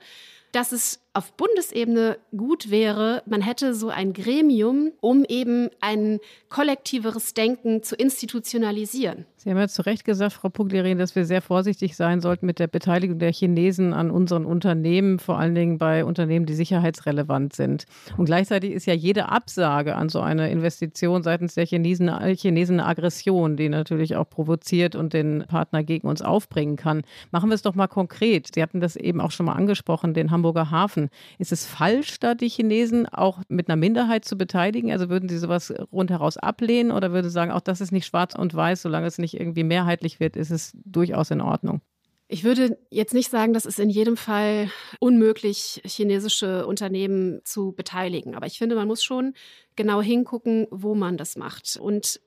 [0.52, 7.34] dass es auf Bundesebene gut wäre, man hätte so ein Gremium, um eben ein kollektiveres
[7.34, 9.26] Denken zu institutionalisieren.
[9.36, 12.58] Sie haben ja zu Recht gesagt, Frau Puglerin, dass wir sehr vorsichtig sein sollten mit
[12.58, 17.84] der Beteiligung der Chinesen an unseren Unternehmen, vor allen Dingen bei Unternehmen, die sicherheitsrelevant sind.
[18.16, 22.88] Und gleichzeitig ist ja jede Absage an so eine Investition seitens der Chinesen, Chinesen eine
[22.88, 27.02] Aggression, die natürlich auch provoziert und den Partner gegen uns aufbringen kann.
[27.32, 28.54] Machen wir es doch mal konkret.
[28.54, 31.08] Sie hatten das eben auch schon mal angesprochen, den Hamburger Hafen.
[31.38, 34.90] Ist es falsch, da die Chinesen auch mit einer Minderheit zu beteiligen?
[34.90, 38.34] Also würden Sie sowas rundheraus ablehnen oder würden Sie sagen, auch das ist nicht schwarz
[38.34, 41.80] und weiß, solange es nicht irgendwie mehrheitlich wird, ist es durchaus in Ordnung.
[42.26, 48.34] Ich würde jetzt nicht sagen, dass es in jedem Fall unmöglich, chinesische Unternehmen zu beteiligen.
[48.34, 49.34] Aber ich finde, man muss schon
[49.76, 51.76] genau hingucken, wo man das macht.
[51.76, 52.20] Und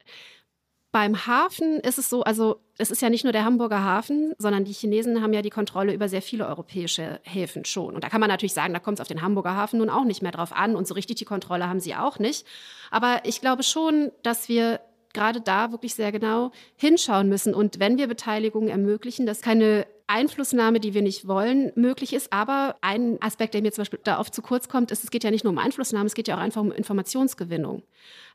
[0.96, 4.64] beim Hafen ist es so, also es ist ja nicht nur der Hamburger Hafen, sondern
[4.64, 7.96] die Chinesen haben ja die Kontrolle über sehr viele europäische Häfen schon.
[7.96, 10.06] Und da kann man natürlich sagen, da kommt es auf den Hamburger Hafen nun auch
[10.06, 12.48] nicht mehr drauf an und so richtig die Kontrolle haben sie auch nicht.
[12.91, 14.80] Aber ich glaube schon, dass wir
[15.12, 17.54] gerade da wirklich sehr genau hinschauen müssen.
[17.54, 22.32] Und wenn wir Beteiligung ermöglichen, dass keine Einflussnahme, die wir nicht wollen, möglich ist.
[22.32, 25.26] Aber ein Aspekt, der mir zum Beispiel da oft zu kurz kommt, ist, es geht
[25.26, 27.84] ja nicht nur um Einflussnahme, es geht ja auch einfach um Informationsgewinnung.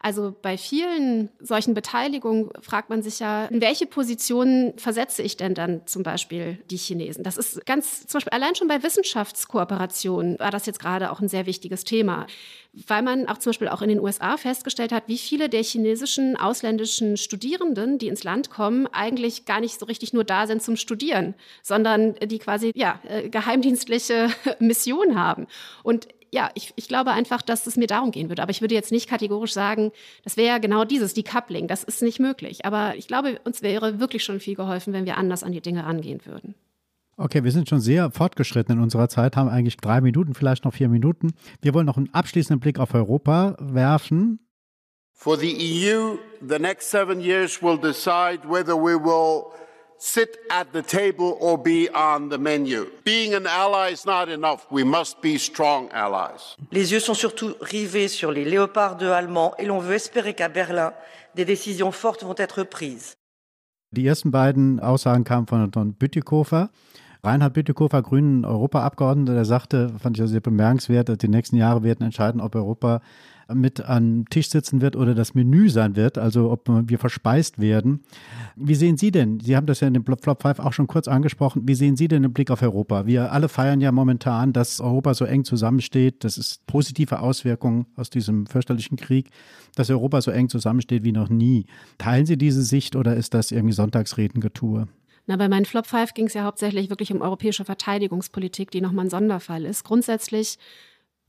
[0.03, 5.53] Also bei vielen solchen Beteiligungen fragt man sich ja, in welche Positionen versetze ich denn
[5.53, 7.23] dann zum Beispiel die Chinesen?
[7.23, 11.29] Das ist ganz, zum Beispiel allein schon bei Wissenschaftskooperationen war das jetzt gerade auch ein
[11.29, 12.27] sehr wichtiges Thema,
[12.73, 16.35] weil man auch zum Beispiel auch in den USA festgestellt hat, wie viele der chinesischen
[16.35, 20.77] ausländischen Studierenden, die ins Land kommen, eigentlich gar nicht so richtig nur da sind zum
[20.77, 24.31] Studieren, sondern die quasi ja äh, geheimdienstliche
[24.61, 25.47] Mission haben.
[25.83, 28.43] Und ja, ich, ich glaube einfach, dass es mir darum gehen würde.
[28.43, 29.91] Aber ich würde jetzt nicht kategorisch sagen,
[30.25, 31.67] das wäre ja genau dieses, die Coupling.
[31.67, 32.65] Das ist nicht möglich.
[32.65, 35.85] Aber ich glaube, uns wäre wirklich schon viel geholfen, wenn wir anders an die Dinge
[35.85, 36.55] rangehen würden.
[37.17, 40.73] Okay, wir sind schon sehr fortgeschritten in unserer Zeit, haben eigentlich drei Minuten, vielleicht noch
[40.73, 41.35] vier Minuten.
[41.61, 44.39] Wir wollen noch einen abschließenden Blick auf Europa werfen.
[45.13, 49.53] For the EU, the next seven years will decide whether we will
[50.01, 52.87] sit at the table or be on the menu.
[53.05, 54.67] Being an ally is not enough.
[54.71, 56.57] We must be strong allies.
[56.73, 60.49] Les yeux sont surtout rivés sur les léopards 2 allemands et l'on veut espérer qu'à
[60.49, 60.93] Berlin,
[61.37, 63.15] des décisions fortes vont être prises.
[63.93, 66.71] Die ersten beiden Aussagen kamen von Don Bütikofer.
[67.23, 72.03] Reinhard Bütikofer, Grünen Europaabgeordneter, der sagte, fand ich auch sehr bemerkenswert, die nächsten Jahre werden
[72.03, 73.03] entscheiden, ob Europa
[73.55, 78.01] mit am Tisch sitzen wird oder das Menü sein wird, also ob wir verspeist werden.
[78.57, 81.09] Wie sehen Sie denn, Sie haben das ja in dem Flop 5 auch schon kurz
[81.09, 83.07] angesprochen, wie sehen Sie denn den Blick auf Europa?
[83.07, 86.25] Wir alle feiern ja momentan, dass Europa so eng zusammensteht.
[86.25, 89.31] Das ist positive Auswirkungen aus diesem fürchterlichen Krieg,
[89.75, 91.67] dass Europa so eng zusammensteht wie noch nie.
[91.99, 94.89] Teilen Sie diese Sicht oder ist das irgendwie Sonntagsredengetue?
[95.27, 99.07] Na, bei meinen Flop 5 ging es ja hauptsächlich wirklich um europäische Verteidigungspolitik, die nochmal
[99.07, 99.85] ein Sonderfall ist.
[99.85, 100.59] Grundsätzlich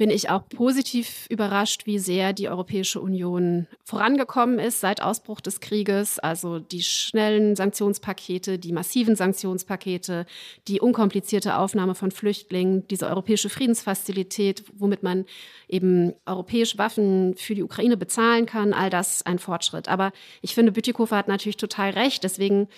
[0.02, 5.60] bin ich auch positiv überrascht, wie sehr die Europäische Union vorangekommen ist seit Ausbruch des
[5.60, 6.18] Krieges.
[6.18, 10.26] Also die schnellen Sanktionspakete, die massiven Sanktionspakete,
[10.68, 15.26] die unkomplizierte Aufnahme von Flüchtlingen, diese europäische Friedensfazilität, womit man
[15.70, 19.88] eben europäische Waffen für die Ukraine bezahlen kann, all das ein Fortschritt.
[19.88, 22.24] Aber ich finde, Bütikofer hat natürlich total recht.
[22.24, 22.70] Deswegen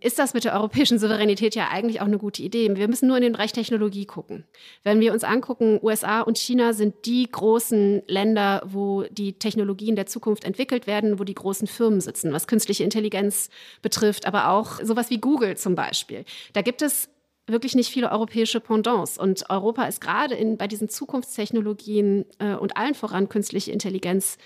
[0.00, 2.74] ist das mit der europäischen Souveränität ja eigentlich auch eine gute Idee.
[2.74, 4.44] Wir müssen nur in den Bereich Technologie gucken.
[4.82, 10.06] Wenn wir uns angucken, USA und China sind die großen Länder, wo die Technologien der
[10.06, 13.50] Zukunft entwickelt werden, wo die großen Firmen sitzen, was künstliche Intelligenz
[13.82, 16.24] betrifft, aber auch sowas wie Google zum Beispiel.
[16.52, 17.08] Da gibt es
[17.46, 19.18] wirklich nicht viele europäische Pendants.
[19.18, 24.38] Und Europa ist gerade in, bei diesen Zukunftstechnologien äh, und allen voran künstliche Intelligenz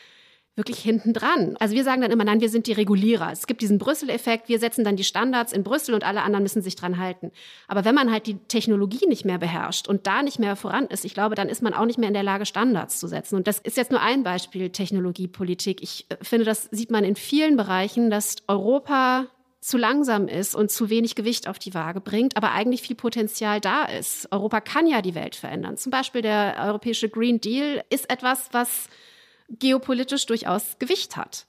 [0.57, 1.57] wirklich hinten dran.
[1.61, 3.31] Also wir sagen dann immer, nein, wir sind die Regulierer.
[3.31, 6.63] Es gibt diesen Brüssel-Effekt, wir setzen dann die Standards in Brüssel und alle anderen müssen
[6.63, 7.31] sich dran halten.
[7.69, 11.05] Aber wenn man halt die Technologie nicht mehr beherrscht und da nicht mehr voran ist,
[11.05, 13.37] ich glaube, dann ist man auch nicht mehr in der Lage, Standards zu setzen.
[13.37, 15.83] Und das ist jetzt nur ein Beispiel Technologiepolitik.
[15.83, 19.27] Ich äh, finde, das sieht man in vielen Bereichen, dass Europa
[19.61, 23.61] zu langsam ist und zu wenig Gewicht auf die Waage bringt, aber eigentlich viel Potenzial
[23.61, 24.29] da ist.
[24.31, 25.77] Europa kann ja die Welt verändern.
[25.77, 28.89] Zum Beispiel der europäische Green Deal ist etwas, was
[29.49, 31.47] geopolitisch durchaus Gewicht hat.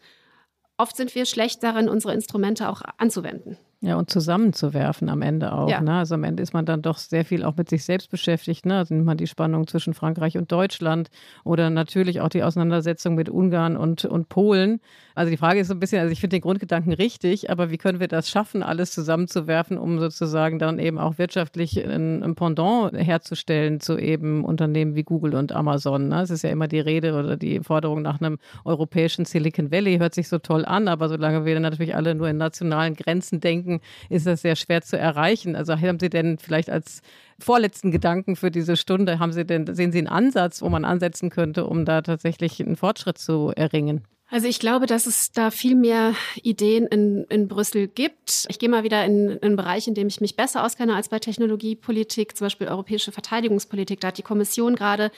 [0.77, 3.57] Oft sind wir schlecht darin, unsere Instrumente auch anzuwenden.
[3.79, 5.69] Ja, und zusammenzuwerfen am Ende auch.
[5.69, 5.81] Ja.
[5.81, 5.93] Ne?
[5.93, 8.65] Also am Ende ist man dann doch sehr viel auch mit sich selbst beschäftigt.
[8.65, 8.75] Ne?
[8.75, 11.09] Also nimmt man die Spannung zwischen Frankreich und Deutschland
[11.43, 14.79] oder natürlich auch die Auseinandersetzung mit Ungarn und, und Polen.
[15.13, 17.77] Also die Frage ist so ein bisschen, also ich finde den Grundgedanken richtig, aber wie
[17.77, 22.93] können wir das schaffen, alles zusammenzuwerfen, um sozusagen dann eben auch wirtschaftlich ein, ein Pendant
[22.93, 26.07] herzustellen zu eben Unternehmen wie Google und Amazon.
[26.07, 26.21] Ne?
[26.21, 30.15] Es ist ja immer die Rede oder die Forderung nach einem europäischen Silicon Valley, hört
[30.15, 33.66] sich so toll an, aber solange wir dann natürlich alle nur in nationalen Grenzen denken,
[33.67, 35.55] denken, ist das sehr schwer zu erreichen.
[35.55, 37.01] Also haben Sie denn vielleicht als
[37.39, 41.29] vorletzten Gedanken für diese Stunde, haben Sie denn, sehen Sie einen Ansatz, wo man ansetzen
[41.29, 44.03] könnte, um da tatsächlich einen Fortschritt zu erringen?
[44.29, 46.13] Also ich glaube, dass es da viel mehr
[46.43, 48.45] Ideen in, in Brüssel gibt.
[48.49, 51.07] Ich gehe mal wieder in, in einen Bereich, in dem ich mich besser auskenne als
[51.07, 54.01] bei Technologiepolitik, zum Beispiel europäische Verteidigungspolitik.
[54.01, 55.11] Da hat die Kommission gerade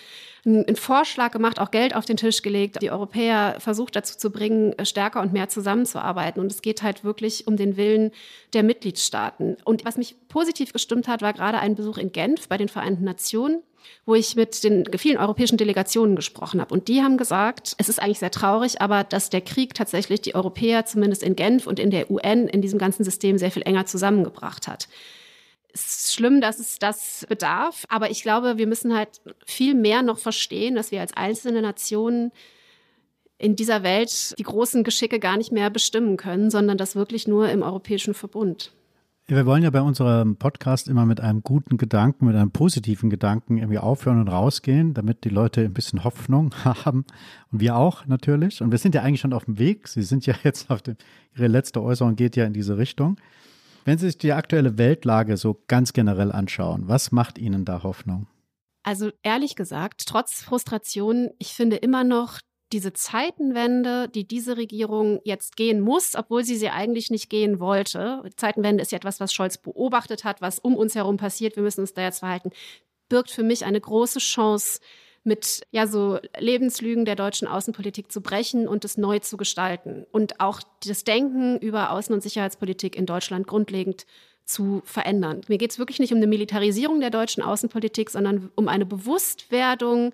[0.46, 4.30] einen, einen Vorschlag gemacht, auch Geld auf den Tisch gelegt, die Europäer versucht dazu zu
[4.30, 6.40] bringen, stärker und mehr zusammenzuarbeiten.
[6.40, 8.12] Und es geht halt wirklich um den Willen
[8.54, 9.58] der Mitgliedstaaten.
[9.66, 13.06] Und was mich positiv gestimmt hat, war gerade ein Besuch in Genf bei den Vereinten
[13.06, 13.64] Nationen
[14.06, 16.74] wo ich mit den vielen europäischen Delegationen gesprochen habe.
[16.74, 20.36] Und die haben gesagt, es ist eigentlich sehr traurig, aber dass der Krieg tatsächlich die
[20.36, 23.86] Europäer zumindest in Genf und in der UN in diesem ganzen System sehr viel enger
[23.86, 24.88] zusammengebracht hat.
[25.72, 30.02] Es ist schlimm, dass es das bedarf, aber ich glaube, wir müssen halt viel mehr
[30.02, 32.32] noch verstehen, dass wir als einzelne Nationen
[33.38, 37.50] in dieser Welt die großen Geschicke gar nicht mehr bestimmen können, sondern das wirklich nur
[37.50, 38.74] im europäischen Verbund.
[39.32, 43.60] Wir wollen ja bei unserem Podcast immer mit einem guten Gedanken, mit einem positiven Gedanken
[43.60, 47.06] irgendwie aufhören und rausgehen, damit die Leute ein bisschen Hoffnung haben.
[47.52, 48.60] Und wir auch natürlich.
[48.64, 49.88] Und wir sind ja eigentlich schon auf dem Weg.
[49.88, 50.98] Sie sind ja jetzt auf dem,
[51.36, 53.18] Ihre letzte Äußerung geht ja in diese Richtung.
[53.86, 58.26] Wenn Sie sich die aktuelle Weltlage so ganz generell anschauen, was macht Ihnen da Hoffnung?
[58.82, 62.40] Also ehrlich gesagt, trotz Frustration, ich finde immer noch
[62.72, 68.24] diese Zeitenwende, die diese Regierung jetzt gehen muss, obwohl sie sie eigentlich nicht gehen wollte.
[68.36, 71.56] Zeitenwende ist ja etwas, was Scholz beobachtet hat, was um uns herum passiert.
[71.56, 72.52] Wir müssen uns da jetzt verhalten.
[73.10, 74.80] Birgt für mich eine große Chance,
[75.24, 80.40] mit ja so Lebenslügen der deutschen Außenpolitik zu brechen und es neu zu gestalten und
[80.40, 84.06] auch das Denken über Außen- und Sicherheitspolitik in Deutschland grundlegend
[84.46, 85.42] zu verändern.
[85.48, 90.12] Mir geht es wirklich nicht um eine Militarisierung der deutschen Außenpolitik, sondern um eine Bewusstwerdung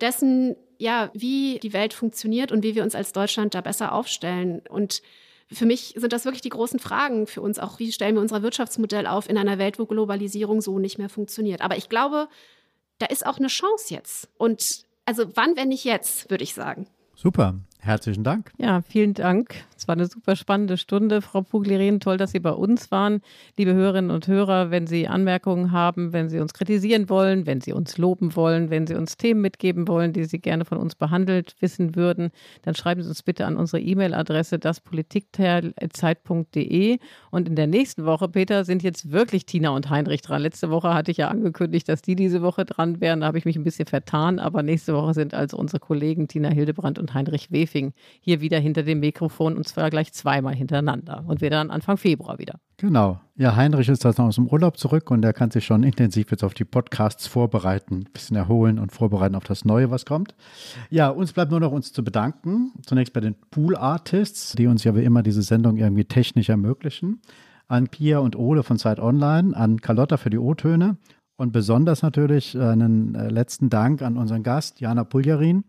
[0.00, 4.62] dessen, ja, wie die Welt funktioniert und wie wir uns als Deutschland da besser aufstellen.
[4.68, 5.02] Und
[5.52, 7.78] für mich sind das wirklich die großen Fragen für uns auch.
[7.78, 11.60] Wie stellen wir unser Wirtschaftsmodell auf in einer Welt, wo Globalisierung so nicht mehr funktioniert?
[11.60, 12.28] Aber ich glaube,
[12.98, 14.30] da ist auch eine Chance jetzt.
[14.38, 16.86] Und also wann, wenn nicht jetzt, würde ich sagen.
[17.14, 17.60] Super.
[17.78, 18.50] Herzlichen Dank.
[18.56, 19.64] Ja, vielen Dank.
[19.80, 22.00] Es war eine super spannende Stunde, Frau Puglirin.
[22.00, 23.22] Toll, dass Sie bei uns waren.
[23.56, 27.72] Liebe Hörerinnen und Hörer, wenn Sie Anmerkungen haben, wenn Sie uns kritisieren wollen, wenn Sie
[27.72, 31.56] uns loben wollen, wenn Sie uns Themen mitgeben wollen, die Sie gerne von uns behandelt
[31.60, 36.98] wissen würden, dann schreiben Sie uns bitte an unsere E-Mail-Adresse daspolitikteil.zeit.de.
[37.30, 40.42] Und in der nächsten Woche, Peter, sind jetzt wirklich Tina und Heinrich dran.
[40.42, 43.20] Letzte Woche hatte ich ja angekündigt, dass die diese Woche dran wären.
[43.20, 44.38] Da habe ich mich ein bisschen vertan.
[44.38, 48.58] Aber nächste Woche sind also unsere Kollegen Tina Hildebrand und Heinrich Wef Briefing hier wieder
[48.58, 52.60] hinter dem Mikrofon und zwar gleich zweimal hintereinander und wir dann Anfang Februar wieder.
[52.76, 53.20] Genau.
[53.36, 56.30] Ja, Heinrich ist jetzt noch aus dem Urlaub zurück und er kann sich schon intensiv
[56.30, 60.34] jetzt auf die Podcasts vorbereiten, ein bisschen erholen und vorbereiten auf das Neue, was kommt.
[60.88, 62.72] Ja, uns bleibt nur noch uns zu bedanken.
[62.86, 67.20] Zunächst bei den Pool Artists, die uns ja wie immer diese Sendung irgendwie technisch ermöglichen.
[67.68, 70.96] An Pia und Ole von Zeit Online, an Carlotta für die O-Töne
[71.40, 75.64] und besonders natürlich einen äh, letzten Dank an unseren Gast, Jana Puljarin.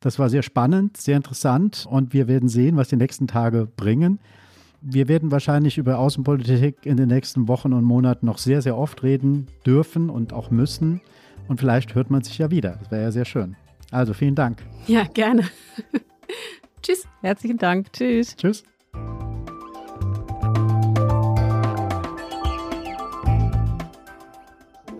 [0.00, 4.18] Das war sehr spannend, sehr interessant und wir werden sehen, was die nächsten Tage bringen.
[4.80, 9.02] Wir werden wahrscheinlich über Außenpolitik in den nächsten Wochen und Monaten noch sehr, sehr oft
[9.02, 11.00] reden dürfen und auch müssen.
[11.48, 12.76] Und vielleicht hört man sich ja wieder.
[12.80, 13.56] Das wäre ja sehr schön.
[13.90, 14.62] Also vielen Dank.
[14.86, 15.44] Ja, gerne.
[16.82, 17.06] Tschüss.
[17.20, 17.92] Herzlichen Dank.
[17.92, 18.36] Tschüss.
[18.36, 18.64] Tschüss.